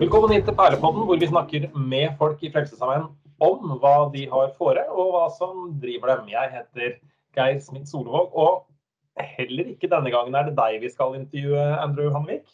[0.00, 3.02] Velkommen inn til Perlepodden, hvor vi snakker med folk i Frelsesarmeen
[3.44, 6.30] om hva de har fore, og hva som driver dem.
[6.32, 6.94] Jeg heter
[7.36, 12.08] Geir Smith Solvåg, og heller ikke denne gangen er det deg vi skal intervjue, Andrew
[12.14, 12.48] Hanvik.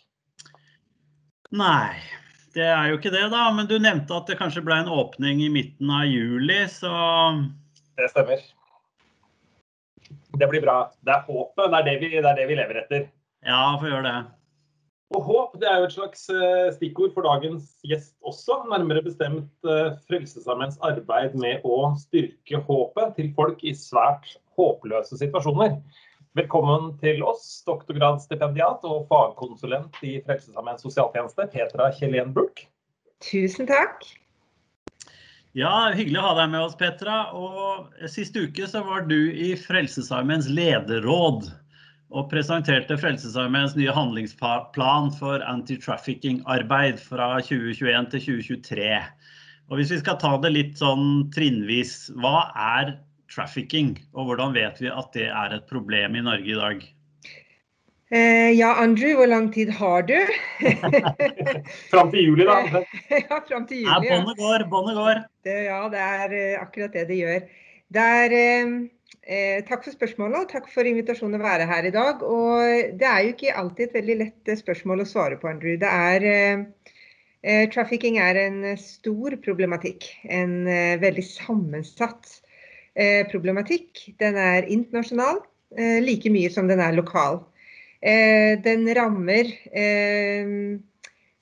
[1.55, 1.95] Nei,
[2.59, 3.45] det er jo ikke det, da.
[3.55, 6.91] Men du nevnte at det kanskje ble en åpning i midten av juli, så
[7.95, 8.43] Det stemmer.
[10.35, 10.81] Det blir bra.
[10.99, 11.71] Det er håpet.
[11.71, 13.07] Det er det vi, det er det vi lever etter.
[13.47, 14.19] ja, få gjøre det.
[15.15, 18.65] Og håp det er jo et slags eh, stikkord for dagens gjest også.
[18.73, 25.79] Nærmere bestemt eh, Frelsesarmeens arbeid med å styrke håpet til folk i svært håpløse situasjoner.
[26.37, 32.67] Velkommen til oss, doktorgradsstipendiat og fagkonsulent i Frelsesarmeens sosialtjeneste, Petra Kjellén-Burk.
[33.25, 34.03] Tusen takk.
[35.57, 37.31] Ja, hyggelig å ha deg med oss, Petra.
[37.33, 41.47] Og sist uke så var du i Frelsesarmeens lederråd
[42.15, 48.91] og presenterte Frelsesarmeens nye handlingsplan for anti-trafficking-arbeid fra 2021 til 2023.
[49.67, 52.95] Og hvis vi skal ta det litt sånn trinnvis, hva er
[53.33, 56.85] trafficking, og hvordan vet vi at det er et problem i Norge i dag?
[58.15, 60.15] Eh, ja, Andrew, hvor lang tid har du?
[61.91, 62.61] Fram til juli, da.
[63.11, 63.91] ja, fram til juli.
[63.91, 65.23] Ja, båndet går, båndet går.
[65.43, 67.41] det, ja, det er eh, akkurat det det gjør.
[67.97, 68.77] Det er, eh,
[69.27, 72.23] eh, takk for spørsmålet og takk for invitasjonen å være her i dag.
[72.25, 75.77] Og det er jo ikke alltid et veldig lett eh, spørsmål å svare på, Andrew.
[75.81, 76.95] Det er, eh,
[77.43, 80.09] eh, trafficking er en stor problematikk.
[80.25, 82.41] En eh, veldig sammensatt
[83.29, 84.07] problematikk.
[84.17, 85.43] Den er internasjonal
[86.01, 87.43] like mye som den er lokal.
[88.01, 89.51] Den rammer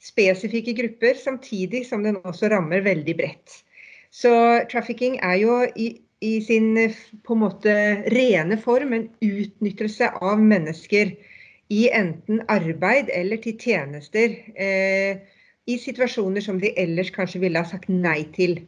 [0.02, 3.60] spesifikke grupper, samtidig som den også rammer veldig bredt.
[4.10, 4.32] Så
[4.70, 5.88] trafficking er jo i,
[6.25, 6.72] i sin
[7.25, 7.75] på en måte
[8.14, 11.12] rene form en utnyttelse av mennesker
[11.72, 14.36] i enten arbeid eller til tjenester.
[14.56, 15.20] Eh,
[15.64, 18.58] I situasjoner som de ellers kanskje ville ha sagt nei til.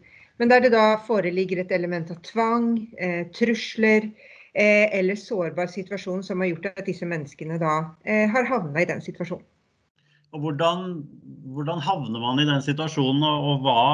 [0.40, 4.08] Men der det da foreligger et element av tvang, eh, trusler
[4.56, 8.88] eh, eller sårbar situasjon som har gjort at disse menneskene da eh, har havna i
[8.88, 9.44] den situasjonen.
[10.34, 11.04] Og hvordan,
[11.56, 13.84] hvordan havner man i den situasjonen, og, og hva,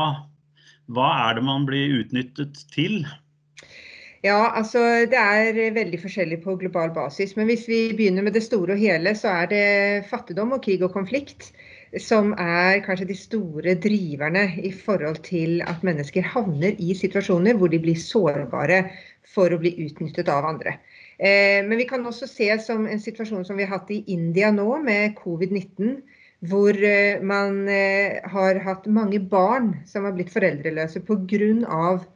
[0.94, 3.02] hva er det man blir utnyttet til?
[4.22, 4.78] Ja, altså
[5.10, 7.34] det er veldig forskjellig på global basis.
[7.34, 9.64] Men hvis vi begynner med det store og hele, så er det
[10.10, 11.50] fattigdom og krig og konflikt
[12.00, 17.68] som er kanskje de store driverne i forhold til at mennesker havner i situasjoner hvor
[17.68, 18.78] de blir sårbare
[19.34, 20.78] for å bli utnyttet av andre.
[21.18, 24.54] Eh, men vi kan også se som en situasjon som vi har hatt i India
[24.54, 25.98] nå med covid-19.
[26.48, 32.08] Hvor eh, man eh, har hatt mange barn som har blitt foreldreløse pga eh,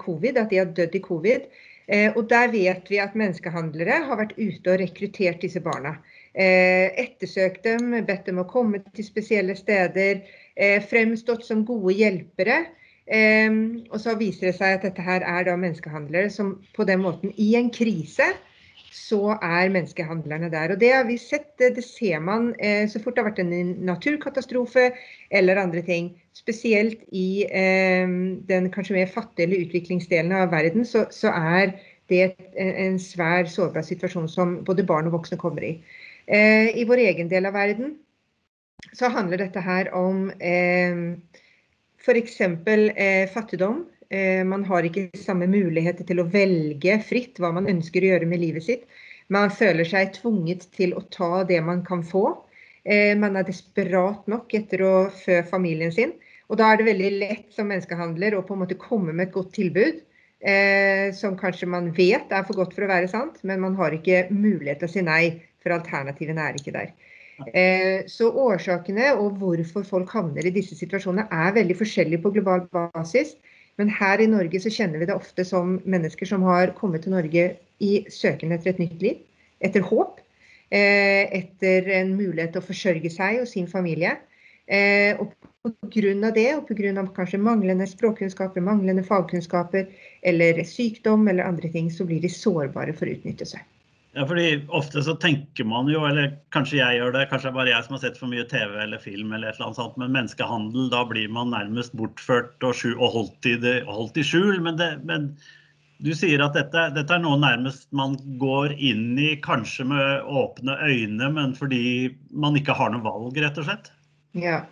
[0.00, 1.48] covid, at de har dødd i covid.
[1.88, 5.94] Eh, og der vet vi at menneskehandlere har vært ute og rekruttert disse barna.
[6.36, 10.20] Eh, ettersøkt dem, bedt dem å komme til spesielle steder,
[10.56, 12.66] eh, fremstått som gode hjelpere.
[13.08, 13.48] Eh,
[13.88, 17.32] og så viser det seg at dette her er da menneskehandlere som på den måten,
[17.40, 18.34] i en krise,
[18.92, 20.72] så er menneskehandlerne der.
[20.72, 23.76] Og det har vi sett, det, ser man eh, så fort det har vært en
[23.88, 24.90] naturkatastrofe
[25.30, 26.12] eller andre ting.
[26.38, 28.08] Spesielt i eh,
[28.48, 31.74] den kanskje mer fattige eller utviklingsdelen av verden, så, så er
[32.08, 35.72] det en, svær sårbar situasjon som både barn og voksne kommer i.
[36.26, 37.96] Eh, I vår egen del av verden
[38.94, 41.02] så handler dette her om eh,
[42.00, 42.40] f.eks.
[42.40, 43.84] Eh, fattigdom.
[44.08, 48.30] Eh, man har ikke samme muligheter til å velge fritt hva man ønsker å gjøre
[48.30, 48.86] med livet sitt.
[49.28, 52.30] Man føler seg tvunget til å ta det man kan få.
[52.88, 56.14] Eh, man er desperat nok etter å fø familien sin.
[56.48, 59.34] Og da er det veldig lett som menneskehandler å på en måte komme med et
[59.34, 60.00] godt tilbud.
[60.38, 63.94] Eh, som kanskje man vet er for godt for å være sant, men man har
[63.96, 65.22] ikke mulighet til å si nei,
[65.58, 66.92] for alternativene er ikke der.
[67.54, 72.64] Eh, så årsakene og hvorfor folk havner i disse situasjonene er veldig forskjellige på global
[72.70, 73.34] basis.
[73.78, 77.14] Men her i Norge så kjenner vi det ofte som mennesker som har kommet til
[77.14, 77.44] Norge
[77.82, 79.20] i søken etter et nytt liv,
[79.62, 80.18] etter håp,
[80.74, 84.16] eh, etter en mulighet til å forsørge seg og sin familie.
[84.68, 85.32] Eh, og
[85.64, 86.30] pga.
[86.34, 87.06] det, og pga.
[87.16, 89.88] kanskje manglende språkkunnskaper, manglende fagkunnskaper
[90.22, 93.60] eller sykdom eller andre ting, så blir de sårbare for utnyttelse.
[94.16, 97.58] Ja, fordi Ofte så tenker man jo, eller kanskje jeg gjør det, kanskje det er
[97.58, 99.98] bare jeg som har sett for mye TV eller film, eller et eller annet sånt,
[100.00, 104.58] men menneskehandel, da blir man nærmest bortført og, holdt, i det, holdt i skjul.
[104.64, 105.28] Men, det, men
[106.02, 110.80] du sier at dette, dette, er noe nærmest man går inn i kanskje med åpne
[110.88, 111.84] øyne, men fordi
[112.32, 113.92] man ikke har noe valg, rett og slett?
[114.36, 114.66] Ja.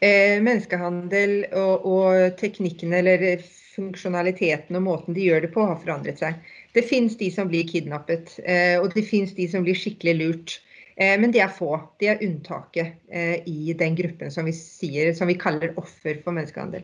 [0.00, 3.42] Eh, menneskehandel og, og teknikken eller
[3.74, 6.38] funksjonaliteten og måten de gjør det på, har forandret seg.
[6.76, 10.60] Det fins de som blir kidnappet, eh, og det fins de som blir skikkelig lurt.
[11.00, 11.78] Men de er få.
[11.96, 12.98] De er unntaket
[13.48, 16.82] i den gruppen som vi, sier, som vi kaller offer for menneskehandel.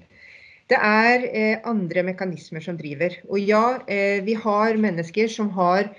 [0.72, 1.26] Det er
[1.68, 3.12] andre mekanismer som driver.
[3.28, 3.76] Og ja,
[4.24, 5.90] vi har mennesker som har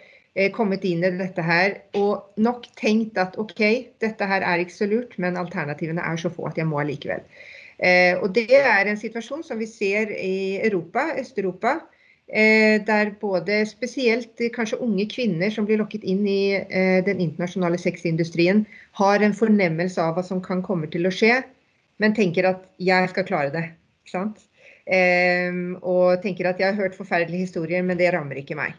[0.54, 3.62] kommet inn i dette her og nok tenkt at OK,
[4.04, 7.24] dette her er ikke så lurt, men alternativene er så få at jeg må allikevel.
[8.22, 11.80] Og det er en situasjon som vi ser i Europa, Øst-Europa.
[12.28, 16.60] Der både spesielt kanskje unge kvinner som blir lokket inn i
[17.08, 18.66] den internasjonale sexindustrien,
[19.00, 21.38] har en fornemmelse av hva som kan komme til å skje,
[22.04, 23.64] men tenker at jeg skal klare det.
[24.04, 24.44] Ikke sant?
[25.82, 28.76] Og tenker at jeg har hørt forferdelige historier, men det rammer ikke meg.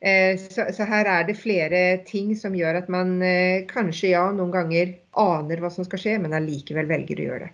[0.00, 4.24] Eh, så, så, her er det flere ting som gjør at man eh, kanskje ja,
[4.34, 7.52] noen ganger aner hva som skal skje, men allikevel velger å gjøre det.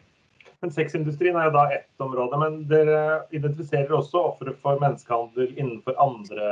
[0.60, 5.96] Men Sexindustrien er jo da ett område, men dere identifiserer også ofre for menneskehandel innenfor
[6.02, 6.50] andre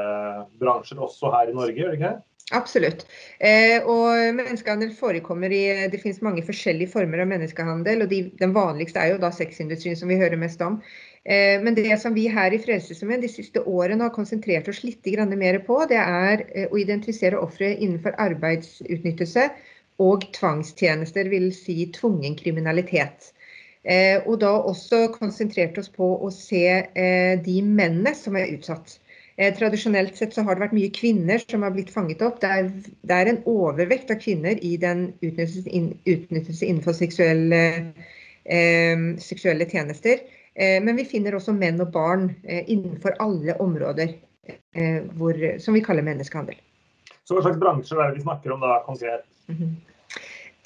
[0.63, 2.15] bransjer, også her i Norge, gjør dere ikke?
[2.57, 3.03] Absolutt.
[3.45, 8.03] Eh, og menneskehandel forekommer i Det finnes mange forskjellige former av menneskehandel.
[8.03, 10.79] og de, Den vanligste er jo da sexindustrien, som vi hører mest om.
[11.29, 15.05] Eh, men det som vi her i Frelsesarmeen de siste årene har konsentrert oss litt
[15.37, 19.51] mer på, det er eh, å identifisere ofre innenfor arbeidsutnyttelse
[19.99, 23.35] og tvangstjenester, vil si tvungen kriminalitet.
[23.85, 26.65] Eh, og da også konsentrert oss på å se
[27.45, 28.99] de mennene som er utsatt.
[29.39, 32.41] Tradisjonelt sett så har det vært mye kvinner som har blitt fanget opp.
[32.43, 32.71] Det er,
[33.07, 35.63] det er en overvekt av kvinner i den utnyttelse,
[36.11, 37.61] utnyttelse innenfor seksuelle,
[38.51, 40.25] eh, seksuelle tjenester.
[40.59, 44.11] Eh, men vi finner også menn og barn eh, innenfor alle områder
[44.75, 46.59] eh, hvor, som vi kaller menneskehandel.
[47.23, 49.23] Så hva slags bransjer er det vi snakker om da konkret?
[49.53, 49.77] Mhm.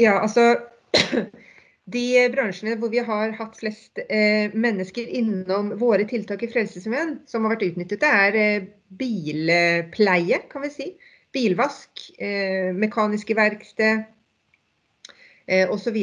[0.01, 0.57] Ja, altså
[1.91, 7.43] De bransjene hvor vi har hatt flest eh, mennesker innom våre tiltak i Frelsesarmeen som
[7.43, 8.69] har vært utnyttet, det er eh,
[9.01, 10.89] bilpleie, kan vi si.
[11.35, 14.05] Bilvask, eh, mekaniske verksted
[15.49, 15.99] eh, osv.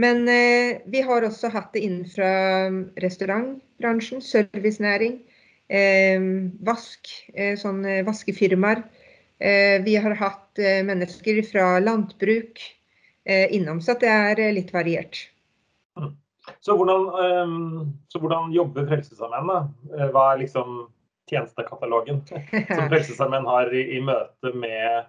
[0.00, 2.30] Men eh, vi har også hatt det innenfra
[3.04, 5.18] restaurantbransjen, servicenæring,
[5.68, 6.24] eh,
[6.64, 8.80] vask, eh, sånn eh, vaskefirmaer.
[9.44, 12.64] Eh, vi har hatt eh, mennesker fra landbruk
[13.26, 15.18] innom, så det er litt variert.
[15.98, 16.12] Mm.
[16.62, 17.08] Så hvordan,
[18.06, 19.72] så hvordan jobber Frelsesarmeen?
[20.14, 20.84] Hva er liksom
[21.30, 25.08] tjenestekatalogen som Frelsesarmeen har i, i, møte med,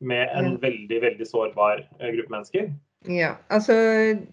[0.00, 2.70] med en veldig, veldig sårbar gruppe mennesker?
[3.06, 3.74] Ja, altså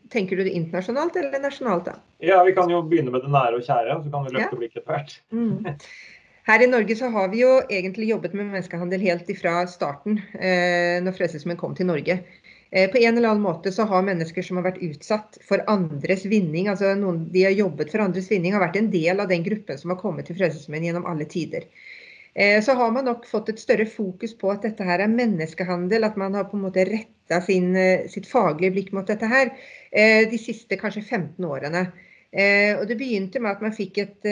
[0.10, 2.00] Tenker du det internasjonalt eller nasjonalt, da?
[2.24, 4.62] Ja, Vi kan jo begynne med det nære og kjære, så kan vi løfte ja.
[4.62, 5.18] blikket etter hvert.
[5.36, 5.76] Mm.
[6.46, 10.98] Her i Norge så har vi jo egentlig jobbet med menneskehandel helt ifra starten, eh,
[11.02, 12.20] når Frelsesmenn kom til Norge.
[12.72, 16.26] Eh, på en eller annen måte så har mennesker som har vært utsatt for andres
[16.26, 19.46] vinning, altså noen de har jobbet for andres vinning, har vært en del av den
[19.46, 21.68] gruppen som har kommet til Frelsesmenn gjennom alle tider.
[22.34, 26.04] Eh, så har man nok fått et større fokus på at dette her er menneskehandel.
[26.04, 29.54] At man har på en måte retta eh, sitt faglige blikk mot dette her
[29.96, 31.86] de siste kanskje 15 årene.
[32.36, 34.26] Og Det begynte med at man fikk, et,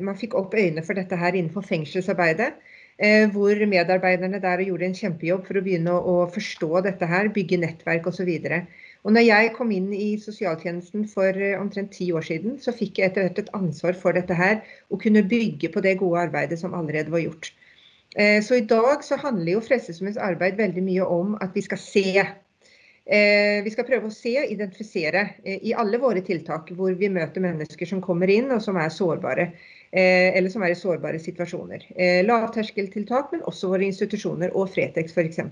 [0.00, 2.54] man fikk opp øynene for dette her innenfor fengselsarbeidet.
[3.02, 8.06] Hvor medarbeiderne der gjorde en kjempejobb for å begynne å, forstå dette her, bygge nettverk
[8.06, 8.28] osv.
[9.02, 13.00] Og når jeg kom inn i sosialtjenesten for eh, omtrent ti år siden, så fikk
[13.00, 14.60] jeg etter hvert et ansvar for dette her,
[14.94, 17.50] å kunne bygge på det gode arbeidet som allerede var gjort.
[18.14, 21.82] Eh, så i dag så handler jo Frelsesarmeens arbeid veldig mye om at vi skal
[21.82, 22.06] se.
[22.22, 27.42] Eh, vi skal prøve å se og identifisere i alle våre tiltak hvor vi møter
[27.42, 29.50] mennesker som kommer inn og som er sårbare.
[29.92, 31.82] Eller som er i sårbare situasjoner.
[32.24, 35.42] Lavterskeltiltak, men også våre institusjoner og Fretex f.eks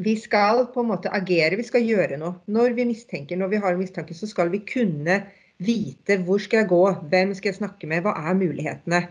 [0.00, 2.38] vi skal på en måte agere, vi skal gjøre noe.
[2.50, 5.20] Når vi mistenker, når vi har mistanke, så skal vi kunne
[5.62, 9.04] vite hvor skal jeg gå, hvem skal jeg snakke med, hva er mulighetene.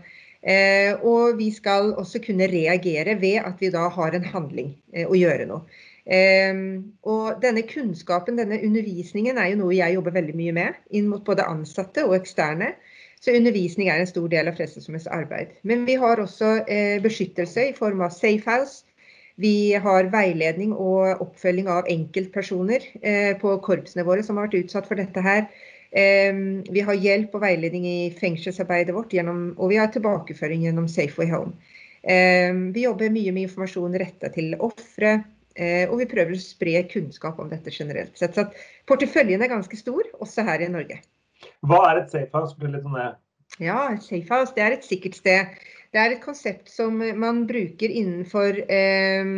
[0.44, 5.06] Eh, og vi skal også kunne reagere ved at vi da har en handling eh,
[5.08, 5.64] å gjøre noe.
[6.04, 6.52] Eh,
[7.08, 11.24] og denne kunnskapen, denne undervisningen, er jo noe jeg jobber veldig mye med inn mot
[11.24, 12.74] både ansatte og eksterne.
[13.24, 15.54] Så undervisning er en stor del av Frelsesarmeens arbeid.
[15.64, 18.82] Men vi har også eh, beskyttelse i form av Safe House,
[19.40, 24.86] vi har veiledning og oppfølging av enkeltpersoner eh, på korpsene våre som har vært utsatt
[24.86, 25.48] for dette her.
[25.94, 31.28] Vi har hjelp og veiledning i fengselsarbeidet vårt, gjennom, og vi har tilbakeføring gjennom Safeway
[31.30, 31.54] Home.
[32.74, 35.12] Vi jobber mye med informasjon retta til ofre,
[35.54, 38.34] eh, og vi prøver å spre kunnskap om dette generelt sett.
[38.34, 38.48] Så
[38.90, 40.98] porteføljen er ganske stor, også her i Norge.
[41.64, 42.58] Hva er et safehouse?
[42.60, 43.12] Litt om det.
[43.62, 45.54] Ja, et safehouse det er et sikkert sted
[45.94, 49.28] det er et konsept som man bruker innenfor eh,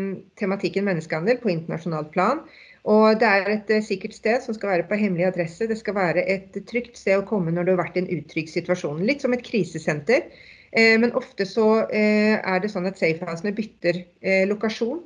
[0.40, 2.40] tematikken menneskehandel på internasjonalt plan.
[2.88, 5.68] Og det er et eh, sikkert sted som skal være på hemmelig adresse.
[5.68, 8.48] Det skal være et trygt sted å komme når du har vært i en utrygg
[8.48, 9.04] situasjon.
[9.04, 10.30] Litt som et krisesenter.
[10.72, 15.04] Eh, men ofte så eh, er det sånn at safehousene bytter eh, lokasjon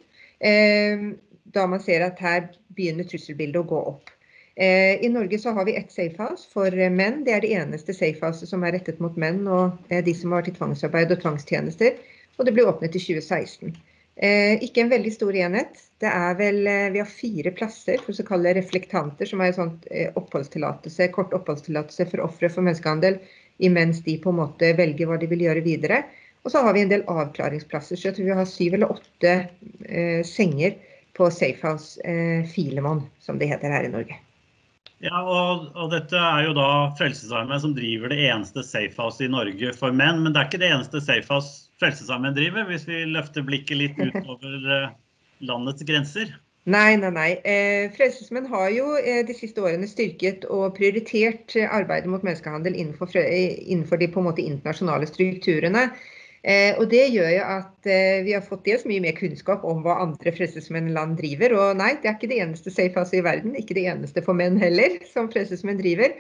[1.51, 4.13] da man ser at her begynner trusselbildet å gå opp.
[4.61, 7.23] I Norge så har vi ett safehouse for menn.
[7.25, 10.51] Det er det eneste safehouset som er rettet mot menn og de som har vært
[10.53, 11.97] i tvangsarbeid og tvangstjenester.
[12.37, 13.73] Og det ble åpnet i 2016.
[14.61, 15.81] Ikke en veldig stor enhet.
[16.05, 16.61] Det er vel,
[16.93, 19.73] Vi har fire plasser for såkalte reflektanter, som er sånn
[20.21, 23.17] oppholdstillatelse, kort oppholdstillatelse for ofre for menneskehandel,
[23.65, 26.05] imens de på en måte velger hva de vil gjøre videre.
[26.45, 27.97] Og så har vi en del avklaringsplasser.
[27.97, 29.33] så jeg tror Vi har syv eller åtte
[29.89, 30.77] eh, senger
[31.17, 34.17] på Safehouse eh, Filemon, som det heter her i Norge.
[35.01, 39.73] Ja, og, og dette er jo da Frelsesarmeen som driver det eneste Safehouse i Norge
[39.79, 40.21] for menn.
[40.25, 44.71] Men det er ikke det eneste Safehouse Frelsesarmeen driver, hvis vi løfter blikket litt utover
[44.77, 44.93] eh,
[45.49, 46.35] landets grenser?
[46.69, 47.31] Nei, nei, nei.
[47.49, 53.17] Eh, Frelsesmenn har jo eh, de siste årene styrket og prioritert arbeidet mot menneskehandel innenfor,
[53.17, 55.89] innenfor de på en måte internasjonale strukturene.
[56.43, 59.83] Eh, og Det gjør jo at eh, vi har fått dels mye mer kunnskap om
[59.85, 61.57] hva andre frelsesmennland driver.
[61.59, 64.37] Og nei, det er ikke det eneste safe house i verden, ikke det eneste for
[64.37, 66.17] menn heller, som Frelsesmenn driver.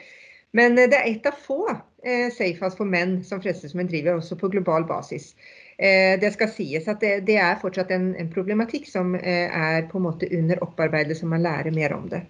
[0.57, 4.37] Men eh, det er et av få eh, Safehouse for menn som Frelsesmenn driver, også
[4.41, 5.35] på global basis.
[5.81, 10.05] Det skal sies at det, det er fortsatt en, en problematikk som er på en
[10.05, 12.21] måte under opparbeidelse, man lærer mer om det.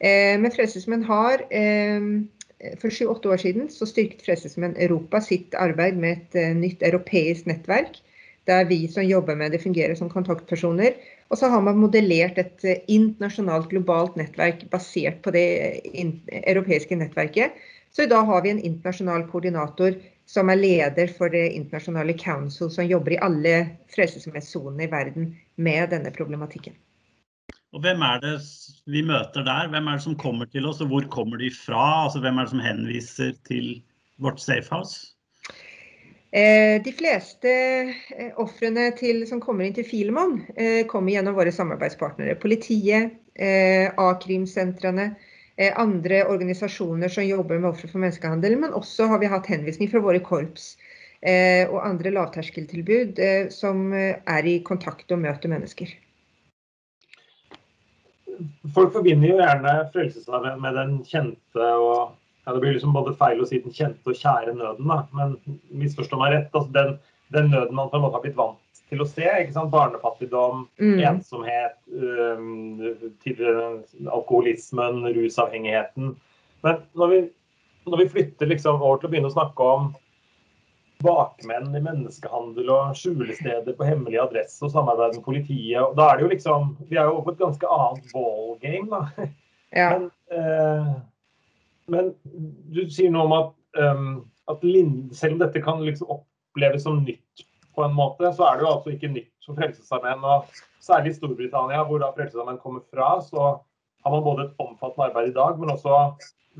[0.00, 1.44] Men Frelsesmenn har
[2.80, 7.48] for sju-åtte år siden så styrket Frelsesmenn Europa sitt arbeid med et uh, nytt europeisk
[7.50, 8.00] nettverk.
[8.46, 10.94] Der vi som jobber med det, fungerer som kontaktpersoner.
[11.30, 15.46] Og så har man modellert et uh, internasjonalt, globalt nettverk basert på det
[15.86, 17.56] uh, europeiske nettverket.
[17.92, 19.96] Så i dag har vi en internasjonal koordinator
[20.26, 23.54] som er leder for det internasjonale council, som jobber i alle
[23.94, 26.74] frelsesmessoner i verden med denne problematikken.
[27.74, 28.36] Og hvem er det
[28.86, 29.68] vi møter der?
[29.72, 32.06] Hvem er det som kommer til oss, og hvor kommer de fra?
[32.06, 33.76] Altså, hvem er det som henviser til
[34.22, 35.12] vårt safehouse?
[36.36, 38.90] Eh, de fleste eh, ofrene
[39.28, 42.36] som kommer inn til Filemon, eh, kommer gjennom våre samarbeidspartnere.
[42.42, 45.10] Politiet, A-krimsentrene,
[45.76, 48.54] andre organisasjoner som jobber med ofre for menneskehandel.
[48.60, 50.70] Men også har vi hatt henvisning fra våre korps
[51.20, 53.20] og andre lavterskeltilbud
[53.52, 55.92] som er i kontakt og møter mennesker
[58.74, 62.14] folk forbinder jo gjerne Frelsesarmeen med den kjente og
[62.46, 65.00] ja, Det blir liksom både feil å si den kjente og kjære nøden, da.
[65.18, 65.32] men
[65.74, 66.52] misforstå meg rett.
[66.54, 66.92] altså den,
[67.34, 69.26] den, nøden man på en måte har blitt vant til å se.
[69.26, 69.72] ikke sant?
[69.72, 71.00] Barnefattigdom, mm.
[71.10, 72.78] ensomhet, um,
[74.14, 76.14] alkoholismen, rusavhengigheten.
[76.62, 77.20] Men når vi,
[77.90, 79.90] når vi flytter liksom over til å begynne å snakke om
[81.04, 85.80] bakmenn i menneskehandel og skjulesteder på hemmelig adresse og samarbeid med politiet.
[85.82, 89.28] Og da er det jo liksom Vi er jo på et ganske annet ballgame, da.
[89.74, 89.90] Ja.
[89.92, 90.92] Men, eh,
[91.92, 92.14] men,
[92.72, 93.50] du sier noe om at,
[93.82, 94.06] um,
[94.48, 94.62] at
[95.18, 97.44] selv om dette kan liksom oppleves som nytt
[97.76, 100.24] på en måte, så er det jo altså ikke nytt for Frelsesarmeen.
[100.24, 103.58] Og særlig i Storbritannia, hvor da Frelsesarmeen kommer fra, så
[104.06, 106.00] har man både et omfattende arbeid i dag, men også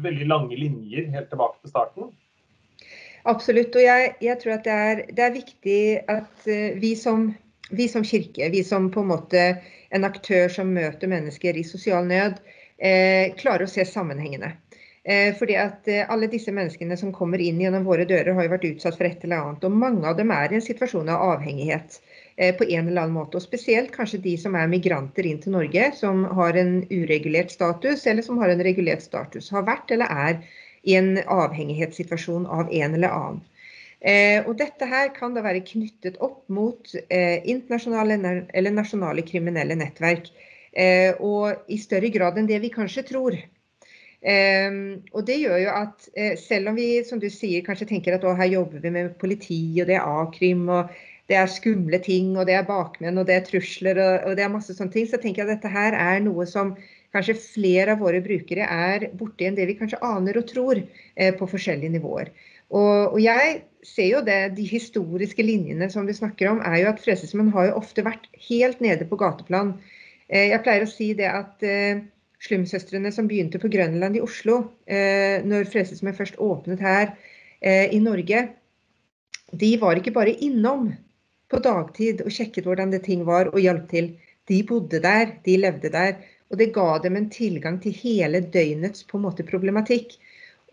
[0.03, 2.13] veldig lange linjer helt tilbake til starten.
[3.27, 3.75] Absolutt.
[3.75, 5.81] Og jeg, jeg tror at det er, det er, viktig
[6.13, 7.31] at uh, vi, som,
[7.71, 9.49] vi, som, kirke, vi som på en måte
[9.95, 12.41] en aktør som møter mennesker i sosial nød,
[12.83, 14.51] eh, klarer å se sammenhengene.
[15.07, 18.67] Eh, fordi at alle disse menneskene som kommer inn gjennom våre dører, har jo vært
[18.73, 19.65] utsatt for et eller annet.
[19.65, 22.01] Og mange av dem er i en situasjon av avhengighet
[22.59, 23.39] på en eller annen måte.
[23.39, 28.05] Og spesielt kanskje de som er migranter inn til Norge, som har en uregulert status,
[28.11, 29.49] eller som har en regulert status.
[29.55, 30.43] Har vært eller er
[30.87, 33.45] i en avhengighetssituasjon av en eller annen.
[34.01, 38.19] Eh, og dette her kan da være knyttet opp mot eh, internasjonale
[38.55, 40.31] eller nasjonale kriminelle nettverk.
[40.77, 43.39] Eh, og i større grad enn det vi kanskje tror.
[44.21, 44.79] Eh,
[45.13, 48.27] og det gjør jo at eh, selv om vi som du sier, kanskje tenker at
[48.27, 50.93] å, her jobber vi med politi, og det er a-krim, og
[51.27, 54.45] det er skumle ting, og det er bakmenn, og det er trusler, og, og det
[54.45, 56.77] er masse sånne ting, så tenker jeg at dette her er noe som
[57.17, 61.33] kanskje flere av våre brukere er borti enn det vi kanskje aner og tror eh,
[61.37, 62.33] på forskjellige nivåer.
[62.67, 66.91] Og, og, jeg ser jo det, de historiske linjene som vi snakker om, er jo
[66.91, 69.77] at Frelsesmenn har jo ofte vært helt nede på gateplan.
[70.29, 72.05] Eh, jeg pleier å si det at eh,
[72.47, 77.15] Slumsøstrene som begynte på Grønland i Oslo, når Frelsesmenn først åpnet her
[77.65, 78.43] i Norge,
[79.57, 80.91] de var ikke bare innom
[81.49, 84.13] på dagtid og sjekket hvordan det ting var og hjalp til.
[84.47, 86.21] De bodde der, de levde der.
[86.51, 90.15] Og det ga dem en tilgang til hele døgnets på en måte problematikk.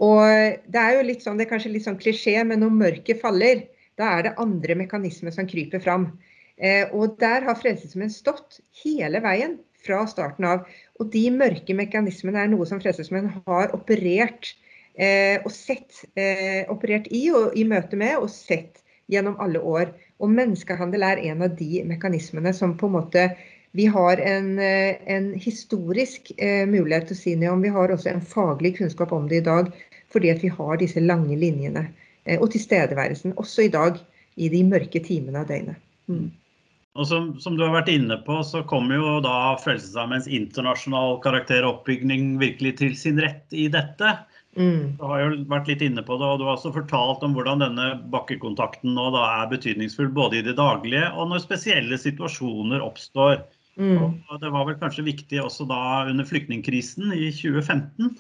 [0.04, 0.26] Og
[0.74, 3.66] det er jo litt sånn, det er kanskje litt sånn klisjé, men når mørket faller,
[4.00, 6.10] da er det andre mekanismer som kryper fram.
[6.58, 10.68] Eh, og der har Frelsesarmeen stått hele veien fra starten av.
[11.02, 14.54] Og de mørke mekanismene er noe som Frelsesarmeen har operert
[14.96, 19.92] eh, og sett, eh, operert i og i møte med og sett gjennom alle år.
[20.24, 23.28] Og menneskehandel er en av de mekanismene som på en måte
[23.74, 26.30] Vi har en, en historisk
[26.70, 27.64] mulighet til å si noe om.
[27.66, 29.72] Vi har også en faglig kunnskap om det i dag
[30.14, 31.88] fordi at vi har disse lange linjene
[32.38, 33.98] og tilstedeværelsen også i dag
[34.38, 35.80] i de mørke timene av døgnet.
[36.12, 36.30] Mm.
[36.94, 42.36] Og som, som, du har vært inne på, så kommer jo da Frelsesarmeens internasjonal karakteroppbygning
[42.42, 44.12] virkelig til sin rett i dette.
[44.54, 44.94] Mm.
[45.00, 47.66] Du har jo vært litt inne på det, og du har også fortalt om hvordan
[47.66, 53.42] denne bakkekontakten nå da er betydningsfull både i det daglige og når spesielle situasjoner oppstår.
[53.80, 54.22] Mm.
[54.30, 58.14] Og det var vel kanskje viktig også da under flyktningkrisen i 2015?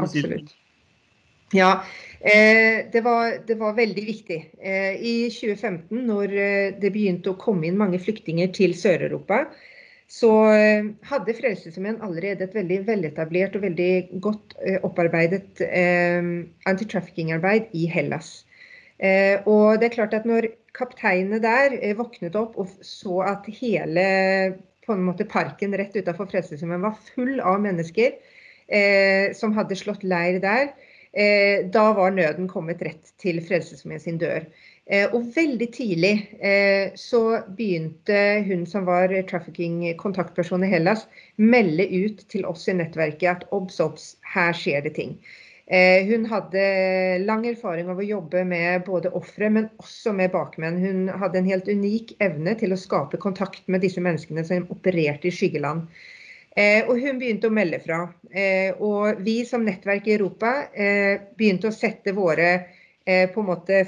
[0.00, 0.54] Absolutt.
[1.54, 1.84] Ja,
[2.20, 4.38] eh, det, var, det, var, veldig viktig.
[4.58, 9.44] Eh, I 2015, når eh, det begynte å komme inn mange flyktninger til Sør-Europa,
[10.10, 13.92] så eh, hadde Frelsesarmeen allerede et veldig veletablert og veldig
[14.24, 14.56] godt
[14.86, 15.62] opparbeidet
[16.66, 18.44] anti-trafficking-arbeid i Hellas.
[19.50, 24.04] og det er klart at når kapteinene der våknet opp og så at hele
[24.86, 28.16] på en måte parken rett utenfor Frelseshjemmet var full av mennesker
[29.36, 30.70] som hadde slått leir der,
[31.14, 34.48] Eh, da var nøden kommet rett til Frelsesarmeen sin dør.
[34.90, 36.12] Eh, og veldig tidlig
[36.42, 41.06] eh, så begynte hun som var trafficking-kontaktperson i Hellas,
[41.38, 45.14] melde ut til oss i nettverket at obs, obs, her skjer det ting.
[45.64, 46.62] Hun hadde
[47.24, 50.76] lang erfaring av å jobbe med både ofre, men også med bakmenn.
[50.76, 55.30] Hun hadde en helt unik evne til å skape kontakt med disse menneskene som opererte
[55.30, 55.86] i skyggeland.
[56.54, 58.04] Eh, og hun begynte å melde fra.
[58.30, 62.50] Eh, og vi som nettverk i Europa eh, begynte å sette våre,
[63.06, 63.80] eh, måte,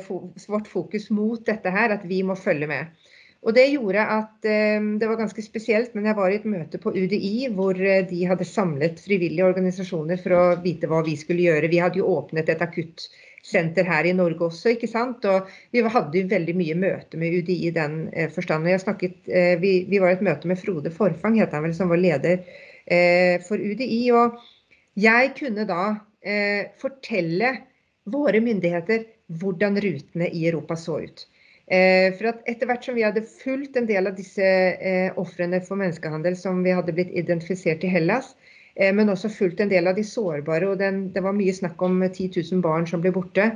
[0.49, 3.06] vårt fokus mot dette her, at vi må følge med.
[3.47, 6.81] Og Det gjorde at eh, det var ganske spesielt, men jeg var i et møte
[6.83, 11.47] på UDI hvor eh, de hadde samlet frivillige organisasjoner for å vite hva vi skulle
[11.47, 11.71] gjøre.
[11.71, 15.25] Vi hadde jo åpnet et akuttsenter her i Norge også, ikke sant.
[15.31, 18.01] Og vi hadde jo veldig mye møte med UDI i den
[18.35, 18.67] forstand.
[18.67, 22.43] Vi, vi, var i et møte med Frode Forfang, het han vel, som var leder
[22.87, 24.03] Eh, for UDI.
[24.15, 24.39] Og
[25.03, 25.83] jeg kunne da
[26.23, 27.57] eh, fortelle
[28.07, 29.09] våre myndigheter
[29.41, 31.25] hvordan rutene i Europa så ut.
[31.67, 34.51] Eh, for at etter hvert som vi hadde fulgt en del av disse
[35.19, 38.35] ofrene for menneskehandel som vi hadde blitt identifisert i Hellas,
[38.77, 41.95] men også fulgt en del av de sårbare, og den, det var mye snakk om
[42.05, 43.47] 10 000 barn som ble borte,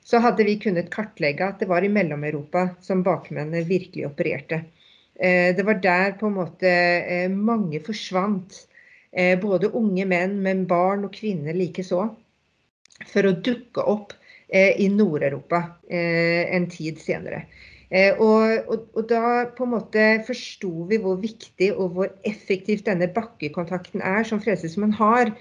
[0.00, 4.62] så hadde vi kunnet kartlegge at det var i Mellom-Europa som bakmennene virkelig opererte.
[5.20, 6.72] Det var der på en måte
[7.36, 8.62] mange forsvant
[9.12, 12.06] Eh, både unge menn, men barn og kvinner likeså,
[13.12, 14.21] for å dukke opp eh,
[14.52, 17.46] i Nord-Europa eh, en tid senere.
[17.92, 23.10] Og, og, og, da på en måte forsto vi hvor viktig og hvor effektivt denne
[23.12, 25.34] bakkekontakten er, som Frelsesmannen har.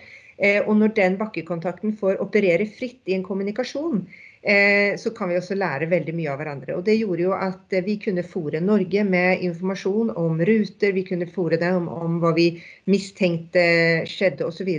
[0.66, 4.02] Og når den bakkekontakten får operere fritt i en kommunikasjon,
[4.44, 6.74] Eh, så kan vi også lære veldig mye av hverandre.
[6.74, 11.30] Og Det gjorde jo at vi kunne fòre Norge med informasjon om ruter, vi kunne
[11.30, 12.48] fòre dem om, om hva vi
[12.90, 13.62] mistenkte
[14.10, 14.72] skjedde osv.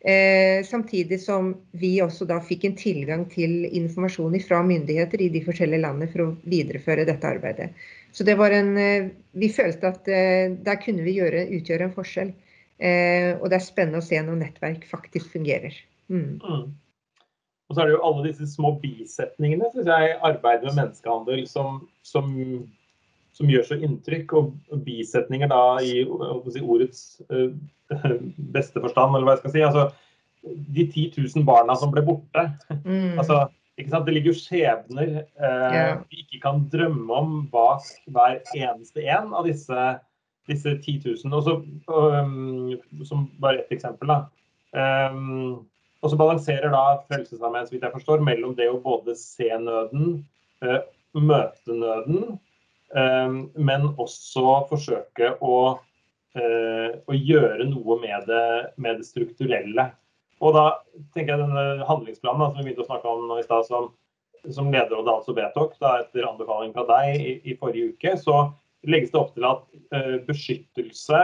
[0.00, 5.42] Eh, samtidig som vi også da fikk en tilgang til informasjon fra myndigheter i de
[5.44, 7.74] forskjellige landene for å videreføre dette arbeidet.
[8.16, 11.92] Så det var en, eh, Vi følte at eh, der kunne vi gjøre, utgjøre en
[11.94, 12.32] forskjell.
[12.80, 15.76] Eh, og det er spennende å se når nettverk faktisk fungerer.
[16.08, 16.40] Mm.
[16.40, 16.72] Mm.
[17.68, 21.84] Og så er det jo alle disse små bisetningene synes jeg, arbeidet med menneskehandel som,
[22.02, 22.32] som,
[23.40, 24.34] som gjør så inntrykk.
[24.38, 26.02] Og bisetninger da i
[26.52, 27.48] si, ordets uh,
[28.56, 29.64] beste forstand, eller hva jeg skal si.
[29.66, 29.86] Altså,
[30.44, 32.46] de 10 000 barna som ble borte.
[32.84, 33.18] Mm.
[33.20, 33.46] altså,
[33.80, 36.00] det ligger jo skjebner uh, yeah.
[36.12, 39.86] vi ikke kan drømme om bak hver eneste en av disse,
[40.50, 41.32] disse 10 000.
[41.32, 41.56] Og så,
[41.88, 42.76] um,
[43.08, 44.20] som bare ett eksempel, da.
[44.76, 45.64] Um,
[46.00, 50.20] og så balanserer da Frelsesarmeen så vidt jeg forstår, mellom det å både se nøden,
[50.64, 50.80] uh,
[51.16, 52.38] møte nøden, eh,
[52.90, 55.56] men også forsøke å,
[56.34, 59.84] eh, å gjøre noe med det, med det, strukturelle.
[60.40, 60.64] Og da
[61.14, 63.90] tenker jeg denne handlingsplanen da, som vi begynte å snakke om i stad, som,
[64.50, 68.40] som lederrådet altså vedtok etter anbefaling fra deg i, i, forrige uke, så
[68.88, 71.20] legges det opp til at beskyttelse,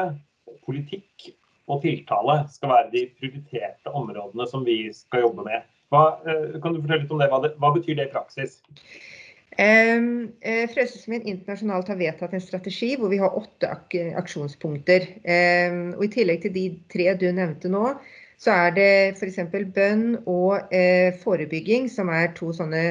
[0.66, 1.30] politikk
[1.66, 5.64] og tiltale skal være de prioriterte områdene som vi skal jobbe med.
[5.94, 7.30] Hva, eh, kan du fortelle litt om det?
[7.30, 8.58] Hva, det, hva betyr det i praksis?
[9.56, 15.06] Um, Frelsesarmeen internasjonalt har vedtatt en strategi hvor vi har åtte ak aksjonspunkter.
[15.96, 17.94] Og I tillegg til de tre du nevnte nå,
[18.36, 19.38] så er det f.eks.
[19.72, 22.82] bønn og uh, forebygging, som er to sånne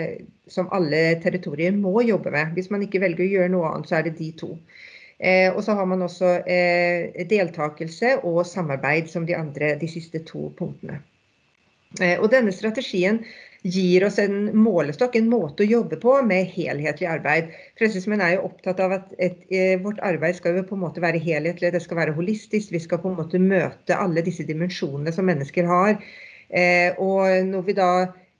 [0.49, 2.57] som alle territorier må jobbe med.
[2.57, 4.55] Hvis man ikke velger å gjøre noe annet, så er det de to.
[5.19, 10.19] Eh, og så har man også eh, deltakelse og samarbeid som de andre, de siste
[10.27, 10.99] to punktene.
[12.01, 13.21] Eh, og denne strategien
[13.65, 17.53] gir oss en målestokk, en måte å jobbe på med helhetlig arbeid.
[17.79, 21.01] Frelsesmenn er jo opptatt av at et, et, vårt arbeid skal jo på en måte
[21.03, 22.73] være helhetlig, det skal være holistisk.
[22.75, 25.97] Vi skal på en måte møte alle disse dimensjonene som mennesker har.
[26.53, 27.89] Eh, og når vi da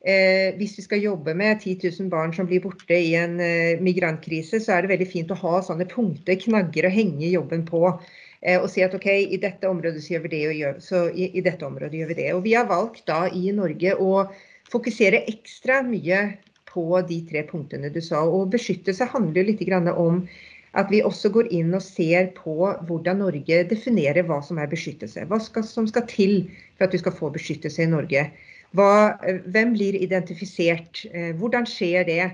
[0.06, 3.80] Eh, hvis vi skal jobbe med 10 000 barn som blir borte i en eh,
[3.82, 7.82] migrantkrise, så er det veldig fint å ha sånne punkter, knagger å henge jobben på.
[8.46, 11.02] Eh, og si at OK, i dette området så gjør vi det, og gjør, så
[11.10, 12.28] i, i, dette området gjør vi det.
[12.36, 14.28] Og vi har valgt da i Norge å
[14.71, 16.25] fokusere ekstra mye
[16.69, 18.25] på de tre punktene du sa.
[18.25, 20.25] Og beskyttelse handler litt om
[20.75, 22.56] at vi også går inn og ser på
[22.88, 25.23] hvordan Norge definerer hva som er beskyttelse.
[25.30, 26.36] Hva skal, som skal til
[26.75, 28.25] for at du skal få beskyttelse i Norge.
[28.75, 29.15] Hva,
[29.47, 31.06] hvem blir identifisert?
[31.13, 32.25] Eh, hvordan skjer det?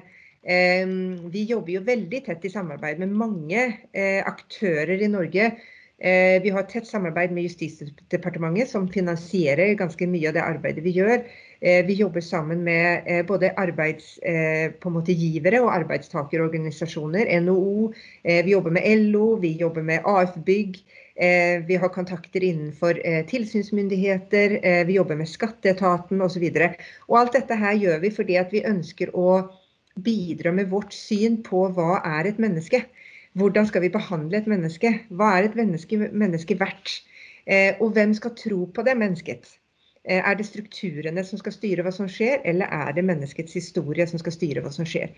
[0.41, 0.89] Eh,
[1.29, 5.53] vi jobber jo veldig tett i samarbeid med mange eh, aktører i Norge.
[6.01, 11.19] Vi har tett samarbeid med Justisdepartementet, som finansierer ganske mye av det arbeidet vi gjør.
[11.61, 17.93] Vi jobber sammen med både arbeidsgivere og arbeidstakerorganisasjoner, NHO.
[18.23, 20.81] Vi jobber med LO, vi jobber med AF Bygg.
[21.15, 26.45] Eh, vi har kontakter innenfor eh, tilsynsmyndigheter, eh, vi jobber med skatteetaten osv.
[27.09, 29.43] Alt dette her gjør vi fordi vi ønsker å
[30.01, 32.85] bidra med vårt syn på hva er et menneske.
[33.37, 34.93] Hvordan skal vi behandle et menneske?
[35.11, 37.01] Hva er et menneske, menneske verdt?
[37.81, 39.47] Og hvem skal tro på det mennesket?
[40.03, 44.17] Er det strukturene som skal styre hva som skjer, eller er det menneskets historie som
[44.17, 45.11] skal styre hva som skjer?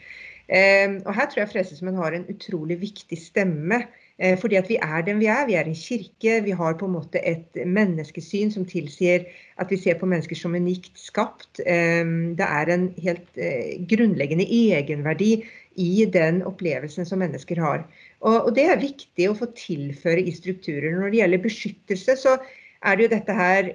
[0.51, 3.79] Og Her tror jeg Frelsesmenn har en utrolig viktig stemme
[4.21, 5.45] Eh, fordi at vi er den vi er.
[5.47, 6.43] Vi er en kirke.
[6.45, 9.25] Vi har på en måte et menneskesyn som tilsier
[9.57, 11.59] at vi ser på mennesker som unikt skapt.
[11.65, 12.05] Eh,
[12.37, 15.43] det er en helt eh, grunnleggende egenverdi
[15.81, 17.87] i den opplevelsen som mennesker har.
[18.21, 20.93] Og det er viktig å få tilføre i strukturer.
[20.93, 22.35] Når det gjelder beskyttelse, så
[22.85, 23.71] er det jo dette her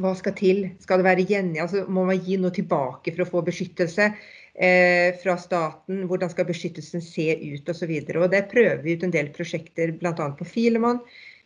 [0.00, 0.62] Hva skal til?
[0.80, 1.64] Skal det være gjengjeld?
[1.64, 4.12] Altså, må man gi noe tilbake for å få beskyttelse?
[4.54, 7.92] eh, fra staten, hvordan skal beskyttelsen se ut osv.
[8.06, 10.30] Det prøver vi ut en del prosjekter bl.a.
[10.38, 11.02] på Filemann.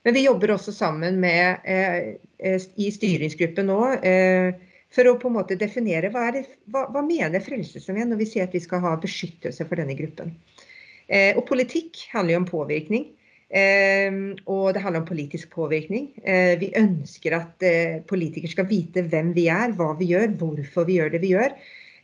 [0.07, 4.55] Men vi jobber også sammen med, eh, eh, i styringsgruppen nå eh,
[4.95, 8.47] for å på en måte definere hva, det, hva, hva mener Frelsesarmeen når vi sier
[8.47, 10.37] at vi skal ha beskyttelse for denne gruppen.
[11.11, 13.09] Eh, og politikk handler jo om påvirkning.
[13.47, 14.13] Eh,
[14.51, 16.13] og det handler om politisk påvirkning.
[16.61, 17.67] vi ønsker at
[18.09, 21.55] politikere skal vite hvem vi er, hva vi gjør, hvorfor vi gjør det vi gjør.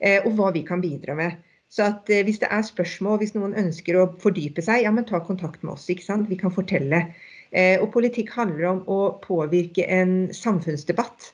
[0.02, 1.38] Eh, og hva vi kan bidra med.
[1.72, 5.06] Så at eh, Hvis det er spørsmål, hvis noen ønsker å fordype seg, ja, men
[5.08, 5.88] ta kontakt med oss.
[5.90, 6.30] ikke sant?
[6.30, 7.06] Vi kan fortelle.
[7.52, 11.32] Eh, og politikk handler om å påvirke en samfunnsdebatt.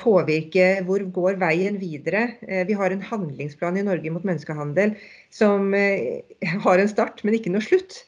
[0.00, 2.22] Påvirke hvor går veien videre.
[2.64, 4.94] Vi har en handlingsplan i Norge mot menneskehandel
[5.28, 5.74] som
[6.64, 7.98] har en start, men ikke noe slutt.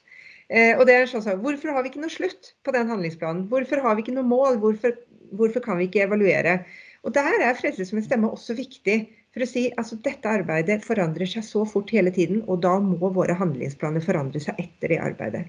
[0.53, 3.47] Og det er sånn, Hvorfor har vi ikke noe slutt på den handlingsplanen?
[3.49, 4.59] Hvorfor har vi ikke noe mål?
[4.61, 4.99] Hvorfor,
[5.33, 6.59] hvorfor kan vi ikke evaluere?
[7.03, 8.99] Og Der er Frelsesarmeens stemme også viktig.
[9.33, 13.11] For å si altså Dette arbeidet forandrer seg så fort hele tiden, og da må
[13.17, 15.47] våre handlingsplaner forandre seg etter det arbeidet.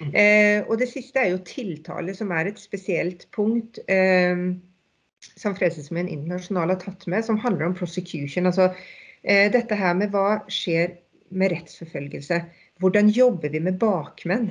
[0.00, 0.10] Mm.
[0.10, 4.50] Eh, og Det siste er jo tiltale, som er et spesielt punkt eh,
[5.38, 8.50] som Frelsesarmeen internasjonal har tatt med, som handler om prosecution.
[8.50, 8.72] Altså
[9.22, 10.98] eh, dette her med hva skjer
[11.34, 12.42] med rettsforfølgelse.
[12.82, 14.48] Hvordan jobber vi med bakmenn?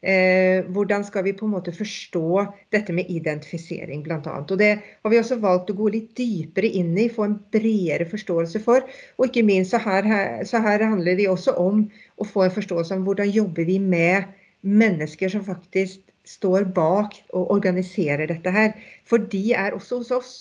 [0.00, 4.20] Eh, hvordan skal vi på en måte forstå dette med identifisering, bl.a.
[4.40, 8.08] Og Det har vi også valgt å gå litt dypere inn i, få en bredere
[8.08, 8.86] forståelse for.
[9.18, 10.08] Og ikke minst så her,
[10.48, 11.84] så her handler det også om
[12.16, 14.32] å få en forståelse om hvordan jobber vi med
[14.64, 18.72] mennesker som faktisk står bak og organiserer dette her.
[19.04, 20.32] For de er også hos oss.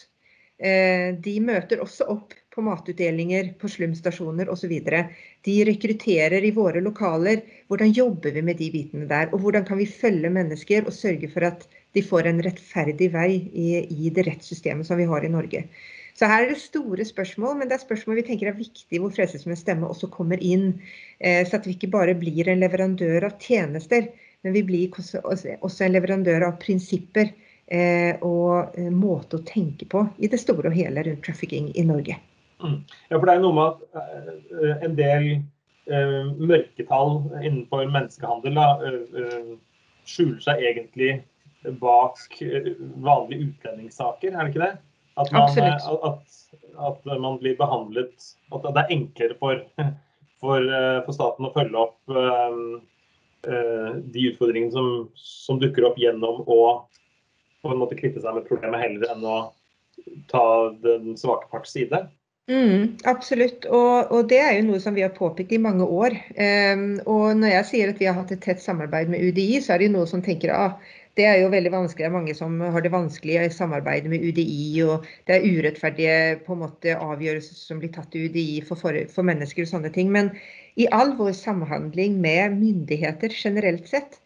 [0.60, 4.74] Eh, de møter også opp på matutdelinger, på slumstasjoner osv.
[5.48, 7.46] De rekrutterer i våre lokaler.
[7.72, 9.32] Hvordan jobber vi med de bitene der?
[9.34, 11.68] Og hvordan kan vi følge mennesker og sørge for at
[11.98, 15.66] de får en rettferdig vei i, i det rettssystemet som vi har i Norge.
[16.18, 19.14] Så her er det store spørsmål, men det er spørsmål vi tenker er viktig hvor
[19.16, 20.74] Frelsesarmeens stemme også kommer inn.
[21.20, 24.10] Eh, så at vi ikke bare blir en leverandør av tjenester,
[24.44, 27.32] men vi blir også, en leverandør av prinsipper
[28.26, 32.18] og eh, måte å tenke på i det store og hele rundt trafficking i Norge.
[32.64, 32.82] Mm.
[33.12, 38.68] Ja, for det er noe med at uh, en del eh, mørketall innenfor menneskehandel da,
[40.10, 41.14] skjuler seg egentlig
[41.80, 42.20] bak
[43.04, 44.76] vanlige utlendingssaker, er det ikke det?
[45.20, 46.36] At man, at,
[46.80, 49.60] at man blir behandlet At det er enklere for,
[50.42, 50.70] for,
[51.04, 52.14] for staten å følge opp
[53.44, 54.88] de utfordringene som,
[55.20, 56.62] som, dukker opp gjennom å
[57.64, 59.40] på en måte kvitte seg med problemet heller enn å
[60.32, 60.46] ta
[60.84, 62.06] den svake parts side?
[62.50, 66.16] Mm, absolutt, og, og, det er jo noe som vi har påpekt i mange år.
[66.34, 69.76] Um, og når jeg sier at vi har hatt et tett samarbeid med UDI, så
[69.76, 72.02] er det jo noen som tenker at ah, det er jo veldig vanskelig.
[72.02, 76.40] Det er mange som har det vanskelig i samarbeidet med UDI, og det er urettferdige
[76.46, 79.92] på en måte avgjørelser som blir tatt i UDI for, for, for mennesker og sånne
[79.94, 80.10] ting.
[80.16, 80.32] Men
[80.80, 84.22] i all vår samhandling med myndigheter generelt sett,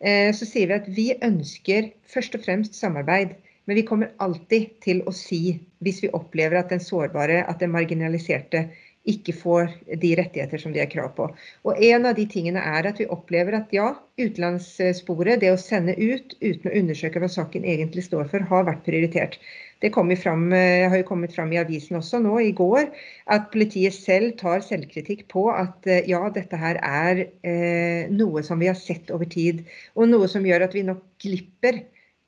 [0.00, 3.36] så sier vi at vi ønsker først og fremst samarbeid.
[3.64, 7.72] Men vi kommer alltid til å si, hvis vi opplever at den sårbare, at den
[7.72, 8.66] marginaliserte,
[9.08, 11.26] ikke får de rettigheter som de har krav på.
[11.68, 15.96] Og En av de tingene er at vi opplever at ja, utenlandssporet, det å sende
[15.98, 19.36] ut uten å undersøke hva saken egentlig står for, har vært prioritert.
[19.84, 22.88] Det frem, eh, har jo kommet fram i avisen også nå i går,
[23.28, 28.58] at politiet selv tar selvkritikk på at eh, ja, dette her er eh, noe som
[28.58, 29.60] vi har sett over tid,
[29.94, 31.84] og noe som gjør at vi nok glipper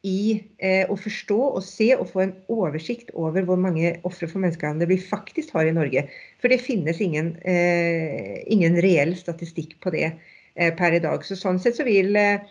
[0.07, 4.43] i eh, å forstå og se og få en oversikt over hvor mange ofre for
[4.43, 6.05] menneskehandel vi faktisk har i Norge.
[6.43, 11.25] For det finnes ingen, eh, ingen reell statistikk på det eh, per i dag.
[11.27, 12.45] Så sånn sett så vil eh,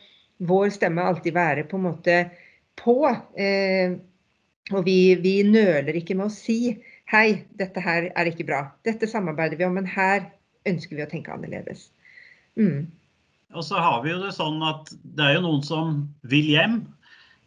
[0.44, 2.20] vår stemme alltid være på en måte
[2.82, 2.98] på.
[4.74, 6.76] Og vi, vi, nøler ikke med å si
[7.12, 8.64] hei, dette her er ikke bra.
[8.88, 10.26] Dette samarbeider vi om, men her
[10.66, 11.90] ønsker vi å tenke annerledes.
[12.58, 12.88] Mm.
[13.54, 16.80] Og så har vi jo det sånn at det er jo noen som vil hjem.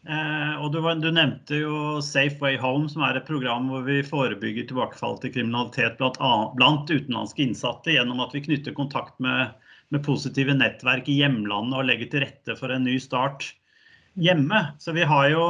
[0.08, 3.98] Eh, og du, du, nevnte jo Safe Way Home, som er et program hvor vi
[4.06, 6.20] forebygger tilbakefall til kriminalitet blant,
[6.56, 9.56] blant utenlandske innsatte gjennom at vi knytter kontakt med,
[9.90, 13.50] med, positive nettverk i hjemlandet og legger til rette for en ny start
[14.16, 14.62] hjemme.
[14.80, 15.44] Så vi har jo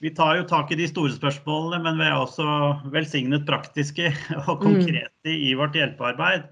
[0.00, 2.46] vi tar jo tak i de store spørsmålene, men vi er også
[2.94, 4.12] velsignet praktiske
[4.48, 4.64] og mm.
[4.64, 6.48] konkrete i vårt hjelpearbeid.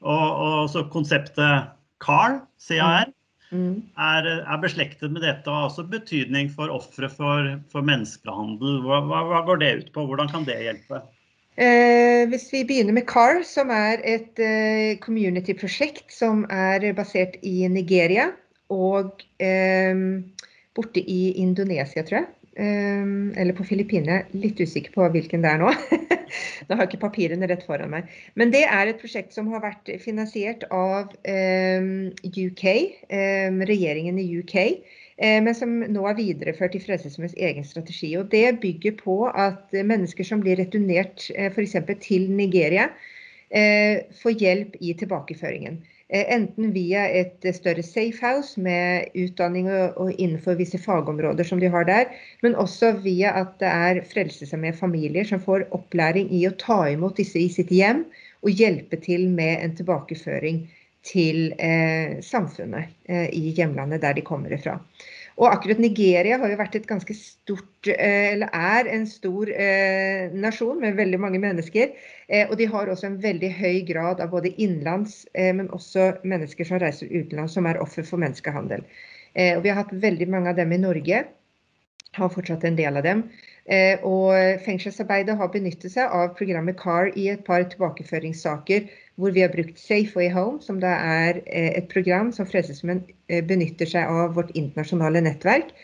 [0.00, 3.10] Og, og så konseptet CAR, CAR,
[3.50, 3.82] Mm.
[3.98, 8.76] Er, er, beslektet med dette og har også betydning for ofre for, for, menneskehandel.
[8.84, 10.04] Hva, hva, hva, går det ut på?
[10.06, 11.00] Hvordan kan det hjelpe?
[11.58, 17.66] Eh, hvis vi begynner med CAR, som er et eh, community-prosjekt som er basert i
[17.68, 18.30] Nigeria
[18.70, 19.98] og eh,
[20.78, 22.30] borte i Indonesia, tror jeg.
[22.60, 24.24] Ehm, eller på Filippinene.
[24.36, 25.70] Litt usikker på hvilken det er nå.
[26.68, 28.10] Nå har jeg ikke papirene rett foran meg.
[28.38, 32.66] Men det er et prosjekt som har vært finansiert av ehm, UK,
[33.08, 34.58] ehm, regjeringen i UK.
[35.20, 38.14] Men som nå er videreført i Frelsesarmeens egen strategi.
[38.16, 41.76] og Det bygger på at mennesker som blir returnert eh, f.eks.
[42.00, 42.86] til Nigeria,
[43.52, 45.76] eh, får hjelp i tilbakeføringen.
[46.10, 51.86] Eh, enten via et større safehouse med utdanning og, innenfor visse fagområder som de har
[51.86, 52.10] der,
[52.42, 57.20] men også via at det er Frelsesarmeen familier som får opplæring i å ta imot
[57.22, 58.02] disse i sitt hjem
[58.42, 60.64] og hjelpe til med en tilbakeføring
[61.06, 64.80] til eh, samfunnet eh, i hjemlandet der de kommer ifra.
[65.40, 70.28] Og akkurat Nigeria har jo vært et ganske stort, eh, eller er en stor eh,
[70.36, 71.94] nasjon med veldig mange mennesker.
[72.28, 76.68] Eh, og de har også en veldig høy grad av både innenlands, men også mennesker
[76.68, 78.84] som reiser utenlands, som er offer for menneskehandel.
[79.40, 81.22] Og vi har hatt veldig mange av dem i Norge.
[82.18, 83.22] Har fortsatt en del av dem.
[84.02, 89.52] Og fengselsarbeidet har benyttet seg av programmet CAR i et par tilbakeføringssaker hvor vi har
[89.52, 94.08] brukt Safe Way Home, som da er eh, et program som Frelsesarmeen eh, benytter seg
[94.08, 95.74] av vårt internasjonale nettverk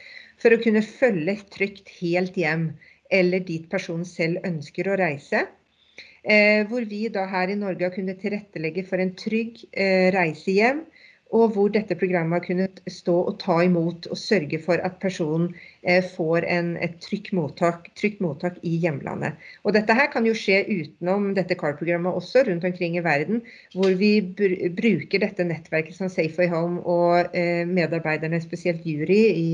[0.40, 2.70] for å kunne følge trygt helt hjem,
[3.14, 5.46] eller dit personen selv ønsker å reise.
[6.26, 9.62] Eh, hvor vi da her i Norge har kunnet tilrettelegge for en trygg
[10.16, 10.82] reise hjem
[11.34, 15.48] og hvor dette programmet har kunnet stå og ta imot og sørge for at personen
[15.82, 19.34] eh, får en, et trygt mottak, trygt mottak, i hjemlandet.
[19.66, 23.42] Og Dette her kan jo skje utenom dette CAR-programmet også rundt omkring i verden,
[23.74, 29.48] hvor vi br bruker dette nettverket som Safeway Home og eh, medarbeiderne, spesielt jury i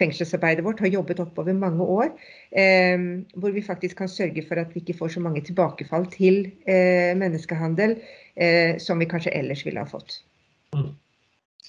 [0.00, 2.08] fengselsarbeidet vårt, har jobbet oppover mange år.
[2.50, 2.96] Eh,
[3.36, 7.12] hvor vi faktisk kan sørge for at vi ikke får så mange tilbakefall til eh,
[7.20, 7.98] menneskehandel
[8.40, 10.22] eh, som vi kanskje ellers ville ha fått.
[10.72, 10.90] Mm.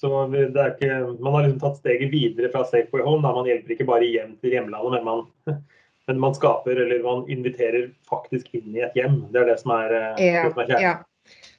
[0.02, 3.22] Så ikke, man har liksom tatt steget videre fra Safeway Home.
[3.22, 3.30] Da.
[3.36, 5.22] Man hjelper ikke bare hjem til hjemlandet, men man,
[6.10, 9.20] men man, skaper eller man inviterer faktisk inn i et hjem.
[9.30, 10.94] Det er det som er, eh, ja, det som er Ja.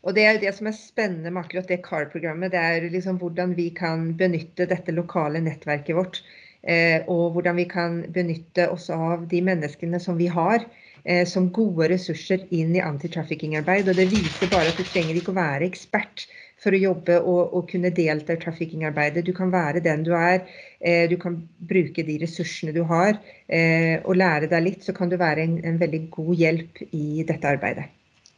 [0.04, 2.52] Og Det er jo det som er spennende med akkurat det CAR-programmet.
[2.52, 6.20] Det er liksom hvordan vi kan benytte dette lokale nettverket vårt.
[6.68, 10.66] Eh, og hvordan vi kan benytte oss av de menneskene som vi har
[11.06, 13.88] eh, som gode ressurser inn i anti-trafficking-arbeid.
[13.88, 16.28] Og Det viser bare at du trenger ikke å være ekspert
[16.63, 19.26] for å jobbe og, og kunne delta i traffickingarbeidet.
[19.28, 20.43] Du kan være den du er.
[20.80, 23.19] Eh, du kan bruke de ressursene du har.
[23.47, 27.26] Eh, og lære deg litt, så kan du være en, en, veldig god hjelp i
[27.28, 27.89] dette arbeidet.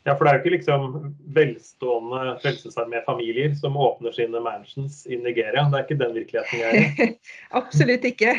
[0.06, 5.66] Ja, for det er jo ikke liksom velstående Frelsesarmé-familier som åpner sine mansions i Nigeria.
[5.66, 7.08] Det er ikke den virkeligheten jeg er i?
[7.62, 8.36] Absolutt ikke.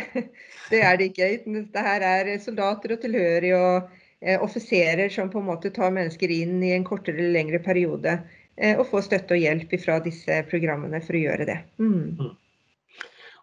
[0.70, 1.32] Det er det ikke.
[1.42, 6.62] Dette her er soldater og tilhørige og offiserer som på en måte tar mennesker inn
[6.64, 8.14] i en kortere eller lengre periode.
[8.56, 11.58] Og få støtte og hjelp fra disse programmene for å gjøre det.
[11.76, 12.16] Mm.
[12.16, 12.34] mm.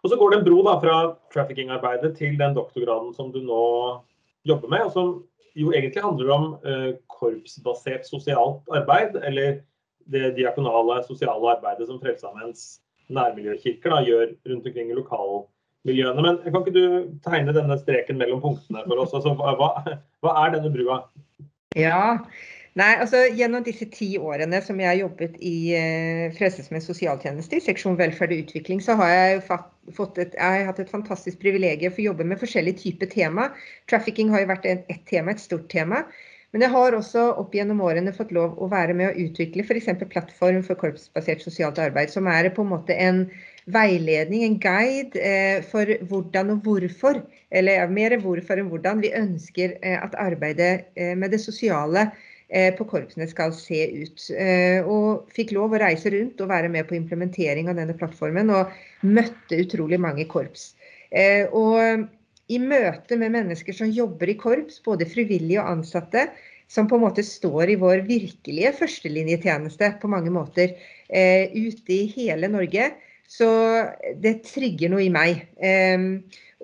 [0.04, 0.96] Og så går det en bro da, fra
[1.32, 3.62] trafficking-arbeidet til den doktorgraden som du nå
[4.44, 5.14] jobber med, og som
[5.56, 9.62] jo egentlig handler om uh, korpsbasert sosialt arbeid, eller
[10.12, 12.82] det diakonale sosiale arbeidet som Frelsesarmeens
[13.14, 16.24] nærmiljøkirker da, gjør rundt omkring i lokalmiljøene.
[16.26, 19.14] Men kan ikke du tegne denne streken mellom punktene for oss?
[19.16, 19.70] Altså, hva,
[20.20, 21.00] hva er denne brua?
[21.78, 22.20] Ja,
[22.74, 27.62] Nei, altså Gjennom disse ti årene som jeg har jobbet i eh, Frelsesmenns sosialtjeneste, i
[27.62, 29.42] seksjon velferd og utvikling, så har jeg,
[29.94, 33.46] fått et, jeg har hatt et fantastisk privilegium for å jobbe med forskjellige typer tema.
[33.90, 36.02] Trafficking har jo vært et, et tema, et stort tema.
[36.54, 39.88] Men jeg har også opp gjennom årene fått lov å være med å utvikle f.eks.
[40.10, 43.24] plattform for korpsbasert sosialt arbeid, som er på en måte en
[43.74, 47.22] veiledning, en guide eh, for hvordan og hvorfor,
[47.54, 52.08] eller mer hvorfor enn hvordan vi ønsker eh, at arbeidet eh, med det sosiale
[52.76, 54.26] på korpsene skal se ut.
[54.36, 58.52] Eh, og fikk lov å reise rundt og være med på implementering av denne plattformen,
[58.52, 58.74] og
[59.06, 60.72] møtte utrolig mange korps.
[61.10, 62.08] Eh, og
[62.52, 66.28] i møte med mennesker som jobber i korps, både frivillige og ansatte,
[66.68, 70.72] som på en måte står i vår virkelige førstelinjetjeneste på mange måter
[71.06, 72.86] ute i hele Norge,
[73.28, 73.48] så
[74.20, 75.44] det trigger noe i meg.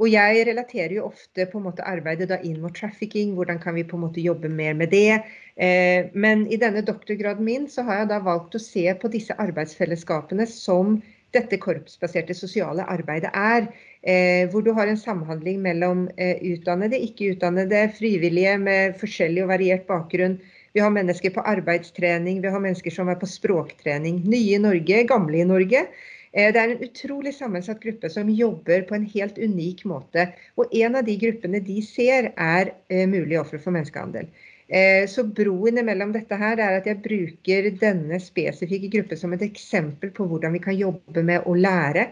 [0.00, 3.84] Og jeg relaterer jo ofte på en måte arbeidet inn mot trafficking, hvordan kan vi
[3.84, 5.20] på en måte jobbe mer med det.
[5.60, 9.36] Eh, men i denne doktorgraden min så har jeg da valgt å se på disse
[9.44, 11.02] arbeidsfellesskapene som
[11.36, 13.68] dette korpsbaserte sosiale arbeidet er.
[14.00, 19.52] Eh, hvor du har en samhandling mellom eh, utdannede, ikke utdannede, frivillige med forskjellig og
[19.52, 20.38] variert bakgrunn.
[20.72, 24.22] Vi har mennesker på arbeidstrening, vi har mennesker som er på språktrening.
[24.24, 25.84] Nye i Norge, gamle i Norge.
[26.30, 30.28] Det er en utrolig sammensatt gruppe som jobber på en helt unik måte.
[30.54, 32.70] Og en av de gruppene de ser, er
[33.10, 34.28] mulige ofre for menneskehandel.
[34.70, 39.42] Eh, så broen mellom dette her er at jeg bruker denne spesifikke gruppen som et
[39.42, 42.04] eksempel på hvordan vi kan jobbe med å lære,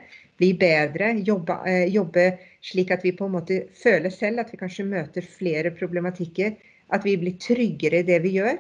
[0.43, 2.25] bli bedre, jobbe, eh, jobbe
[2.67, 6.57] slik at vi på en måte føler selv at vi kanskje møter flere problematikker.
[6.91, 8.59] At vi blir tryggere i det vi gjør.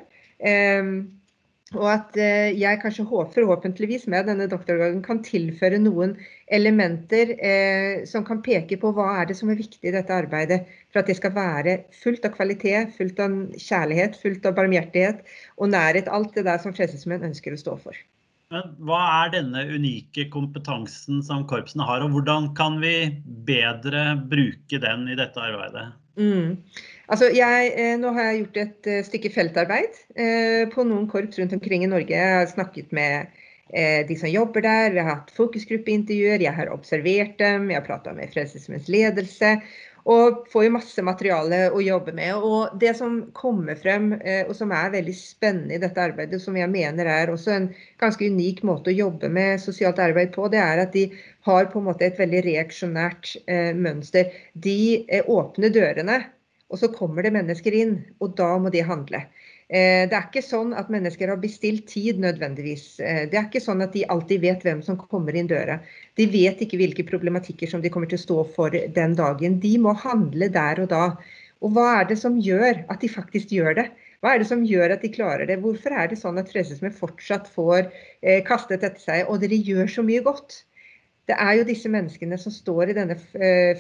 [1.76, 3.04] Og at eh, jeg kanskje
[3.35, 6.14] forhåpentligvis med denne doktorgraden kan tilføre noen
[6.59, 10.62] elementer eh, som kan peke på hva er det som er viktig i dette arbeidet.
[10.88, 15.20] For at det skal være fullt av kvalitet, fullt av kjærlighet, fullt av barmhjertighet
[15.59, 16.09] og nærhet.
[16.09, 18.00] Alt det der som Frelsesmenn ønsker å stå for.
[18.54, 23.11] Men hva er denne unike kompetansen som korpsene har, og hvordan kan vi
[23.48, 25.90] bedre bruke den i dette arbeidet?
[26.18, 26.54] Mm.
[27.12, 31.38] Altså, jeg, eh, nå har jeg gjort et uh, stykke feltarbeid uh, på noen korps
[31.38, 32.14] rundt omkring i Norge.
[32.16, 33.37] Jeg har snakket med
[33.68, 38.14] de som jobber der, vi har hatt fokusgruppeintervjuer, jeg har observert dem, jeg har prata
[38.16, 39.50] med Frelsesarmeens ledelse.
[40.08, 42.38] Og får jo masse materiale å jobbe med.
[42.40, 44.14] Og det som kommer frem,
[44.46, 47.68] og som er veldig spennende i dette arbeidet, som jeg mener er også en
[48.00, 51.10] ganske unik måte å jobbe med sosialt arbeid på, det er at de
[51.50, 53.34] har på en måte et veldig reaksjonært
[53.76, 54.32] mønster.
[54.56, 54.78] De
[55.28, 56.22] åpner dørene
[56.68, 59.22] og så kommer det mennesker inn, og da må de handle.
[59.68, 62.87] Eh, det er ikke sånn at mennesker har bestilt tid nødvendigvis.
[63.04, 65.76] Eh, det er ikke sånn at de alltid vet hvem som kommer inn døra.
[66.16, 69.59] De vet ikke hvilke problematikker som de kommer til å stå for den dagen.
[69.61, 71.02] De må handle der og da.
[71.61, 73.87] Og hva er det som gjør at de faktisk gjør det?
[74.24, 75.59] Hva er det som gjør at de klarer det?
[75.61, 77.90] Hvorfor er det sånn at Frelsesarmeen fortsatt får
[78.22, 80.62] eh, kastet etter seg, og dere gjør så mye godt?
[81.28, 83.14] det er jo disse menneskene som står i denne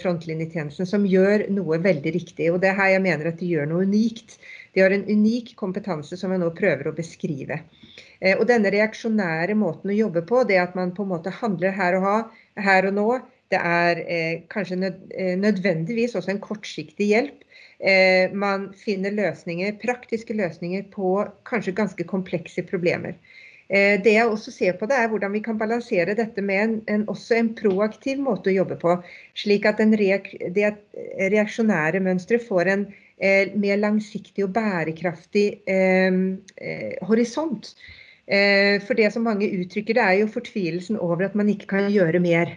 [0.02, 2.50] frontlinjetjenesten som gjør noe veldig riktig.
[2.52, 4.36] Og det er her jeg mener at de gjør noe unikt.
[4.74, 7.60] De har en unik kompetanse som jeg nå prøver å beskrive.
[8.20, 11.74] Eh, og denne reaksjonære måten å jobbe på, det at man på en måte handler
[11.76, 12.16] her og, ha,
[12.68, 13.08] her og nå,
[13.48, 14.76] det er eh, kanskje
[15.40, 17.44] nødvendigvis også en kortsiktig hjelp.
[18.34, 21.12] man finner løsninger, praktiske løsninger på
[21.46, 23.14] kanskje ganske komplekse problemer.
[23.68, 26.76] Eh, det jeg også ser på, det er hvordan vi kan balansere dette med en,
[26.88, 28.94] en, også en proaktiv måte å jobbe på.
[29.36, 30.70] Slik at reak, det
[31.34, 33.04] reaksjonære mønsteret får en eh,
[33.58, 36.20] mer langsiktig og bærekraftig eh,
[36.56, 37.74] eh, horisont.
[38.28, 41.90] Eh, for det som mange uttrykker, det er jo fortvilelsen over at man ikke kan
[41.92, 42.54] gjøre mer.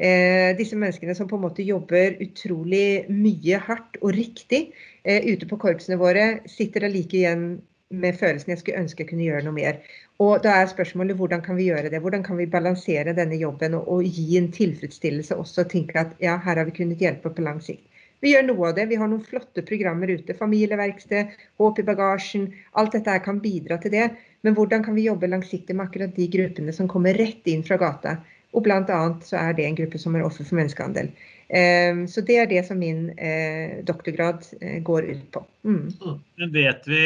[0.00, 4.70] Eh, disse menneskene som på en måte jobber utrolig mye hardt og riktig
[5.04, 7.44] ute på korpsene våre, sitter allike igjen
[7.90, 9.78] med følelsen jeg skulle ønske jeg kunne gjøre noe mer.
[10.22, 12.00] Og da er spørsmålet hvordan kan vi gjøre det?
[12.04, 16.14] Hvordan kan vi balansere denne jobben og, og gi en tilfredsstillelse også og tenke at
[16.22, 17.86] ja, her har vi kunnet hjelpe på lang sikt.
[18.20, 18.86] Vi gjør noe av det.
[18.90, 20.36] Vi har noen flotte programmer ute.
[20.36, 22.50] Familieverksted, Håp i bagasjen.
[22.80, 24.10] Alt dette kan bidra til det.
[24.44, 27.80] Men hvordan kan vi jobbe langsiktig med akkurat de gruppene som kommer rett inn fra
[27.80, 28.18] gata?
[28.52, 29.00] Og bl.a.
[29.24, 31.12] så er det en gruppe som er offer for menneskehandel.
[31.52, 35.42] Ehm, så det er det som min eh, doktorgrad eh, går ut på.
[35.66, 35.88] Mm.
[35.90, 36.18] mm.
[36.38, 37.00] Men vet vi,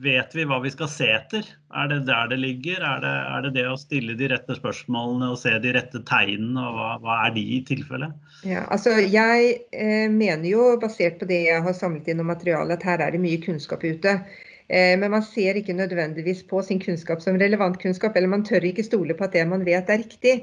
[0.00, 1.44] vet vi, hva vi skal se etter?
[1.76, 2.80] Er det der det ligger?
[2.80, 6.64] Er det, er det, det å stille de rette spørsmålene og se de rette tegnene,
[6.64, 8.08] og hva, hva er de i tilfelle?
[8.48, 12.80] Ja, altså jeg eh, mener jo, basert på det jeg har samlet inn om materialet,
[12.80, 14.22] at her er det mye kunnskap ute.
[14.70, 18.84] Men man ser ikke nødvendigvis på sin kunnskap som relevant kunnskap, eller man tør ikke
[18.86, 20.34] stole på at det man vet er riktig.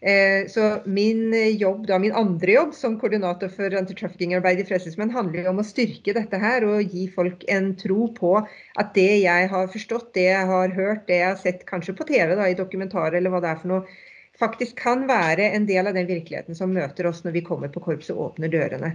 [0.00, 5.48] Eh, så min jobb, da min andre jobb som koordinator for antitrafficking-arbeid i Frelsesmenn, handler
[5.50, 9.70] om å styrke dette her og gi folk en tro på at det jeg har
[9.72, 13.18] forstått, det jeg har hørt, det jeg har sett kanskje på TV, da, i dokumentarer
[13.20, 13.96] eller hva det er for noe,
[14.36, 17.80] faktisk kan være en del av den virkeligheten som møter oss når vi kommer på
[17.86, 18.92] korpset og åpner dørene.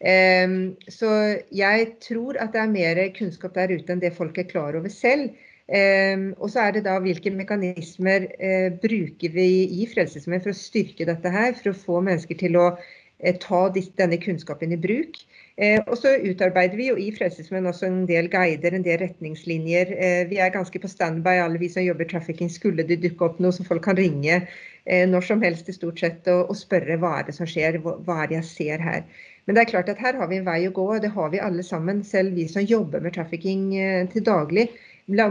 [0.00, 1.10] Ehm, så
[1.52, 4.92] jeg tror at det er mer kunnskap der ute enn det folk er klar over
[4.92, 5.34] selv.
[5.70, 10.58] Um, og så er det da hvilke mekanismer uh, bruker vi i Frelsesarmeen for å
[10.58, 15.20] styrke dette her, for å få mennesker til å uh, ta denne kunnskapen i bruk.
[15.54, 19.94] Uh, og så utarbeider vi jo i Frelsesarmeen også en del guider, en del retningslinjer.
[20.32, 22.50] vi er ganske på standby, alle vi som jobber trafficking.
[22.50, 24.42] Skulle det dukke opp noe så folk kan ringe
[24.90, 28.30] når som helst i stort sett og, spørre hva er det som skjer, hva er
[28.30, 29.02] det jeg ser her.
[29.46, 31.30] Men det er klart at her har vi en vei å gå, og det har
[31.30, 33.68] vi alle sammen, selv vi som jobber med trafficking
[34.10, 34.70] til daglig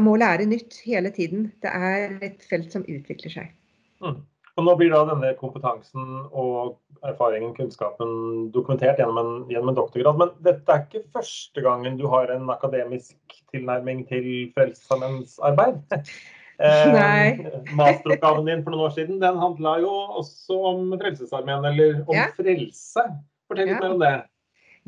[0.02, 1.52] må lære nytt hele tiden.
[1.64, 3.56] Det er et felt som utvikler seg.
[4.04, 4.20] Mm.
[4.60, 10.20] Og nå blir da denne kompetansen og erfaringen, kunnskapen, dokumentert gjennom en, gjennom en, doktorgrad.
[10.20, 15.80] Men dette er ikke første gangen du har en akademisk tilnærming til Frelsesarmeens arbeid?
[16.66, 17.40] eh,
[17.80, 19.94] masteroppgaven din for noen år siden den handla jo
[20.26, 22.28] også om Frelsesarmeen, eller om ja.
[22.36, 23.08] frelse.
[23.48, 23.82] Fortell litt ja.
[23.86, 24.14] mer om det.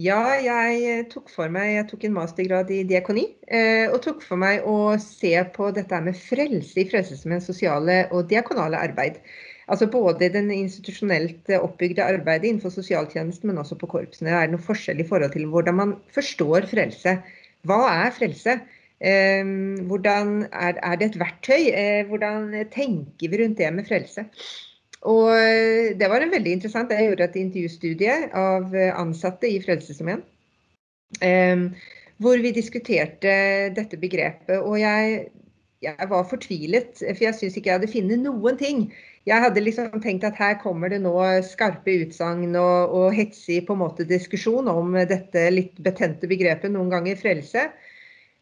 [0.02, 3.26] Ja, jeg eh, tok for meg Jeg tok en mastergrad i diakoni.
[3.52, 8.30] Eh, og tok for meg å se på dette med frelse i Frelsesmenns sosiale og
[8.32, 9.20] diakonale arbeid.
[9.72, 14.32] Altså både den institusjonelt oppbygde arbeidet innenfor sosialtjenesten, men også på korpsene.
[14.32, 17.18] Er det noe forskjell i forhold til hvordan man forstår frelse?
[17.68, 18.58] Hva er frelse?
[19.04, 19.54] Eh,
[19.92, 21.70] hvordan er det et verktøy?
[22.10, 24.30] Hvordan tenker vi rundt det med frelse?
[25.10, 26.92] Og eh, det var en veldig interessant.
[26.94, 30.22] Jeg gjorde et intervjustudie av eh, ansatte i Frelsesarmeen.
[31.22, 31.72] Um,
[32.22, 33.32] hvor vi diskuterte
[33.76, 34.60] dette begrepet.
[34.62, 35.24] Og jeg,
[35.82, 38.84] jeg var fortvilet, for jeg syns ikke jeg hadde funnet noen ting.
[39.30, 41.14] Jeg hadde liksom tenkt at her kommer det nå
[41.46, 46.94] skarpe utsagn og, og hetsig på en måte diskusjon om dette litt betente begrepet, noen
[46.94, 47.68] ganger frelse.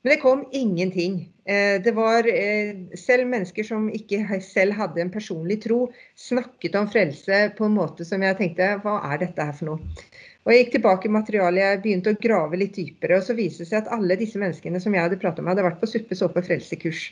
[0.02, 1.34] Men det kom ingenting.
[1.46, 6.88] Eh, det var eh, selv mennesker som ikke selv hadde en personlig tro, snakket om
[6.92, 10.04] frelse på en måte som jeg tenkte hva er dette her for noe?
[10.48, 13.20] Og Jeg gikk tilbake i materialet, jeg begynte å grave litt dypere.
[13.20, 15.68] Og så viste det seg at alle disse menneskene som jeg hadde pratet med, hadde
[15.68, 17.10] vært på Suppe såpe frelsekurs.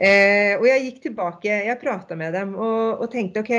[0.00, 3.54] Eh, og jeg gikk tilbake, jeg prata med dem og, og tenkte OK,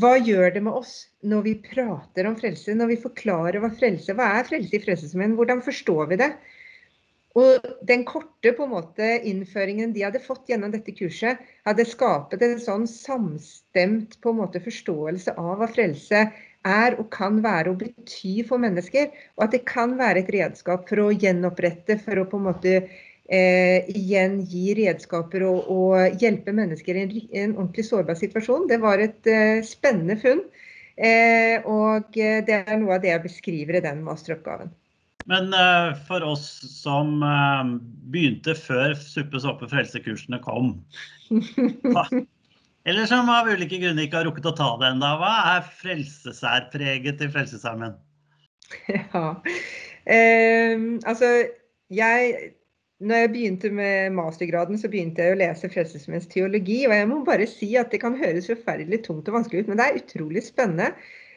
[0.00, 0.94] hva gjør det med oss
[1.28, 2.72] når vi prater om frelse?
[2.78, 5.34] Når vi forklarer hva frelse Hva er frelse i Frelsesmenn?
[5.36, 6.30] Hvordan forstår vi det?
[7.38, 12.42] Og den korte på en måte, innføringen de hadde fått gjennom dette kurset, hadde skapet
[12.44, 16.26] en sånn samstemt på en måte, forståelse av hva frelse
[16.62, 19.08] er og kan være og bety for mennesker.
[19.38, 22.74] Og at det kan være et redskap for å gjenopprette, for å på en måte
[22.82, 28.68] eh, igjen gi redskaper og, og, hjelpe mennesker i en, en, ordentlig sårbar situasjon.
[28.68, 30.44] Det var et eh, spennende funn.
[31.00, 34.76] Eh, og det er noe av det jeg beskriver i den masteroppgaven.
[35.30, 37.62] Men uh, for oss som uh,
[38.12, 40.74] begynte før Suppe, såpe, frelse-kursene kom
[42.88, 47.20] Eller som av ulike grunner ikke har rukket å ta det ennå, hva er frelsesærpreget
[47.20, 47.94] til Frelsesarmeen?
[48.90, 51.30] Ja, uh, altså
[51.92, 52.52] jeg
[53.02, 56.84] når jeg begynte med mastergraden, så begynte jeg å lese Frelsesmenns teologi.
[56.86, 59.80] Og jeg må bare si at det kan høres forferdelig tungt og vanskelig ut, men
[59.80, 60.92] det er utrolig spennende.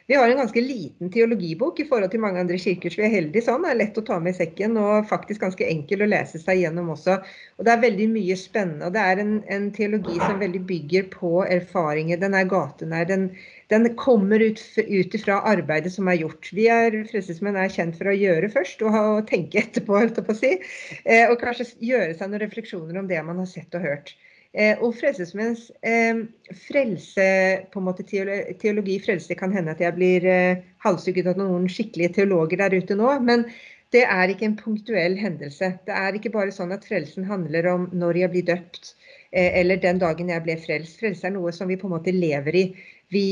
[0.08, 3.14] Vi har en ganske liten teologibok i forhold til mange andre kirker, så vi er
[3.16, 3.64] heldige sånn.
[3.66, 6.60] Det er lett å ta med i sekken og faktisk ganske enkel å lese seg
[6.60, 7.16] gjennom også.
[7.58, 8.86] Og det er veldig mye spennende.
[8.86, 12.20] og Det er en, en teologi som veldig bygger på erfaringer.
[12.22, 13.08] Den er gatenær.
[13.10, 13.26] Den,
[13.74, 16.52] den kommer ut, ut fra arbeidet som er gjort.
[16.54, 20.28] Vi er Frelsesmenn er kjent for å gjøre først og, og tenke etterpå, holdt jeg
[20.30, 20.54] på å si.
[21.02, 24.14] Eh, og kanskje gjøre seg noen refleksjoner om det man har sett og hørt.
[24.56, 26.22] Eh, og Frelsesmenns eh,
[26.64, 27.24] frelse,
[27.72, 32.14] på en måte teologi, frelse kan hende at jeg blir eh, halshugget av noen skikkelige
[32.16, 33.10] teologer der ute nå.
[33.26, 33.44] Men
[33.92, 35.74] det er ikke en punktuell hendelse.
[35.84, 38.94] Det er ikke bare sånn at frelsen handler om når jeg blir døpt,
[39.36, 40.96] eller den dagen jeg ble frelst.
[41.02, 42.64] Frelse er noe som vi på en måte lever i.
[43.12, 43.24] Vi,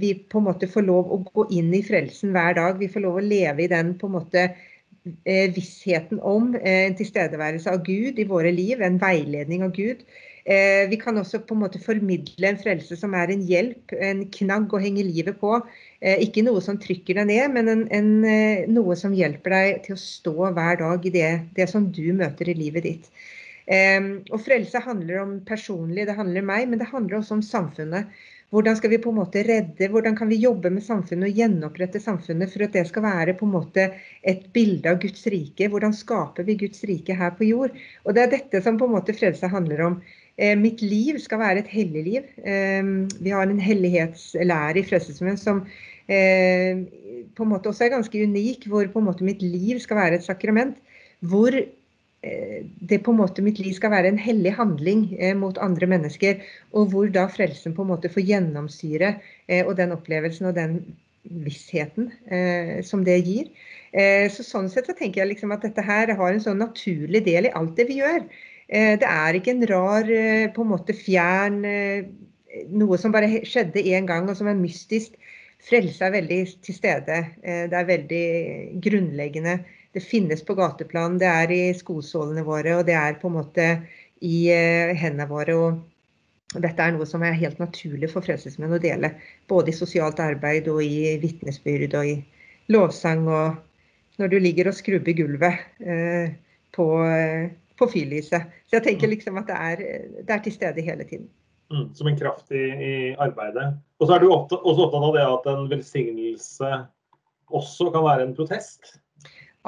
[0.00, 2.78] vi, på en måte får lov å gå inn i frelsen hver dag.
[2.80, 4.46] Vi får lov å leve i den på en måte
[5.56, 10.04] vissheten om en tilstedeværelse av Gud i våre liv, en veiledning av Gud.
[10.44, 14.22] Eh, vi kan også på en måte formidle en frelse som er en hjelp, en
[14.32, 15.58] knagg å henge livet på.
[16.00, 19.82] Eh, ikke noe som trykker deg ned, men en, en, eh, noe som hjelper deg
[19.84, 23.12] til å stå hver dag i det, det som du møter i livet ditt.
[23.70, 28.08] Og frelse handler om personlig, det handler om meg, men det handler også om samfunnet.
[28.50, 32.00] Hvordan skal vi på en måte redde, hvordan kan vi jobbe med samfunnet og gjenopprette
[32.02, 33.84] samfunnet for at det skal være på en måte
[34.26, 35.68] et bilde av Guds rike?
[35.70, 37.76] Hvordan skaper vi Guds rike her på jord?
[38.02, 40.00] Og Det er dette som på en måte frelse handler om.
[40.34, 42.26] Eh, mitt liv skal være et hellig liv.
[42.42, 42.82] Eh,
[43.22, 45.62] vi har en hellighetslære i Frelsesarmeen som
[46.10, 46.82] eh,
[47.36, 50.18] på en måte også er ganske unik, hvor på en måte mitt liv skal være
[50.18, 50.74] et sakrament.
[51.22, 51.54] Hvor
[52.22, 56.42] det på en måte mitt liv skal være en hellig handling eh, mot andre mennesker.
[56.76, 59.14] Og hvor da frelsen på en måte får gjennomsyre
[59.48, 60.76] eh, og den opplevelsen og den
[61.24, 63.50] vissheten eh, som det gir.
[63.92, 67.24] Eh, så Sånn sett så tenker jeg liksom at dette her har en sånn naturlig
[67.26, 68.24] del i alt det vi gjør.
[68.68, 70.14] Eh, det er ikke en rar,
[70.54, 71.62] på en måte fjern
[72.74, 75.14] noe som bare skjedde én gang og som er mystisk.
[75.60, 77.16] Frelse er veldig til stede.
[77.44, 78.26] det er veldig
[78.80, 79.58] grunnleggende
[79.92, 83.70] det finnes på gateplan, det er i skosålene våre, og det er på en måte
[84.20, 85.56] i uh, hendene våre.
[85.56, 89.12] og dette er noe som er helt naturlig for Frelsesmenn å dele.
[89.50, 92.16] Både i sosialt arbeid og i vitnesbyrd og i
[92.74, 93.28] lovsang.
[93.30, 96.32] Og når du ligger og skrubber gulvet eh,
[96.74, 97.46] på, uh,
[97.78, 98.50] på fyrlyset.
[98.66, 99.84] Så jeg tenker liksom at det er,
[100.26, 101.28] det er til stede hele tiden.
[101.70, 103.68] Mm, som en kraft i, i arbeidet.
[104.02, 106.72] Og så er du også opptatt av det at en velsignelse
[107.46, 108.96] også kan være en protest?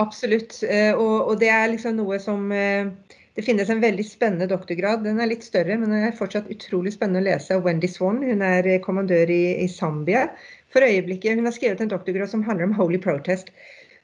[0.00, 0.62] Absolutt.
[0.64, 2.88] Eh, og, og, det er liksom noe som eh,
[3.36, 5.04] Det finnes en veldig spennende doktorgrad.
[5.04, 8.20] Den er litt større, men den er fortsatt utrolig spennende å lese av Wendy Swan.
[8.24, 10.26] Hun er eh, kommandør i, i Zambia
[10.72, 11.36] for øyeblikket.
[11.36, 13.52] Hun har skrevet en doktorgrad som handler om holy protest.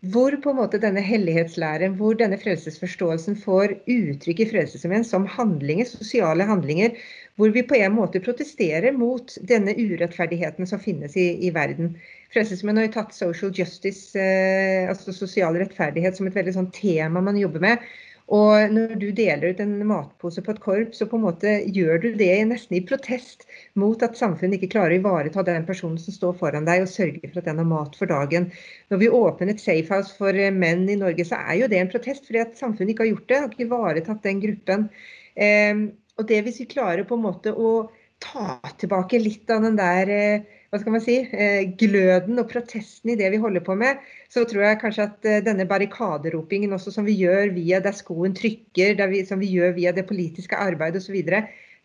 [0.07, 5.89] Hvor på en måte denne hellighetslæren, hvor denne frelsesforståelsen får uttrykk i Frelsesarmeen som handlinger,
[5.91, 6.93] sosiale handlinger,
[7.35, 11.97] hvor vi på en måte protesterer mot denne urettferdigheten som finnes i, i verden.
[12.31, 17.25] Frelsesarmeen har jo tatt social justice, eh, altså sosial rettferdighet, som et veldig sånn tema
[17.25, 17.91] man jobber med.
[18.29, 22.03] Og når du deler ut en matpose på et korps, så på en måte gjør
[22.03, 23.47] du det nesten i protest
[23.81, 27.25] mot at samfunnet ikke klarer å ivareta den personen som står foran deg og sørger
[27.31, 28.51] for at den har mat for dagen.
[28.93, 31.93] Når vi åpner et safehouse for eh, menn i Norge, så er jo det en
[31.95, 33.41] protest fordi at samfunnet ikke har gjort det.
[33.41, 34.87] Har ikke ivaretatt den gruppen.
[35.33, 35.87] Eh,
[36.21, 37.73] og det hvis vi klarer på en måte å
[38.21, 43.15] ta tilbake litt av den der eh, hva skal man si, eh, gløden og protesten
[43.15, 46.93] i det vi holder på med, så tror jeg kanskje at eh, denne barrikaderopingen også
[46.93, 51.01] som vi gjør via der skoen trykker, vi, som vi gjør via det politiske arbeidet
[51.01, 51.17] osv.,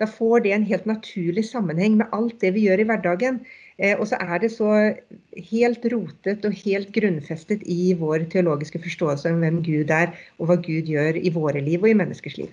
[0.02, 3.38] da får det en helt naturlig sammenheng med alt det vi gjør i hverdagen.
[3.78, 4.72] Eh, og så er det så
[5.52, 10.12] helt rotet og helt grunnfestet i vår teologiske forståelse om hvem Gud er,
[10.42, 12.52] og hva Gud gjør i våre liv og i menneskers liv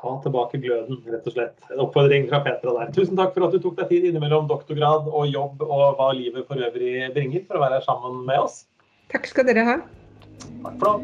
[0.00, 1.56] ta tilbake gløden, rett og slett.
[1.72, 2.92] En oppfordring fra Petra der.
[2.96, 6.46] Tusen takk for at du tok deg tid innimellom doktorgrad og jobb og hva livet
[6.48, 8.64] for øvrig bringer, for å være her sammen med oss.
[9.12, 9.76] Takk skal dere ha.
[10.64, 11.02] Takk for det.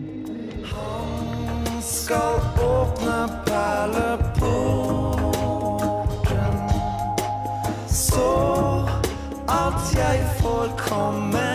[0.72, 3.18] Han skal åpne
[3.49, 5.03] perleporten
[7.93, 8.88] så
[9.49, 11.51] at jeg får komme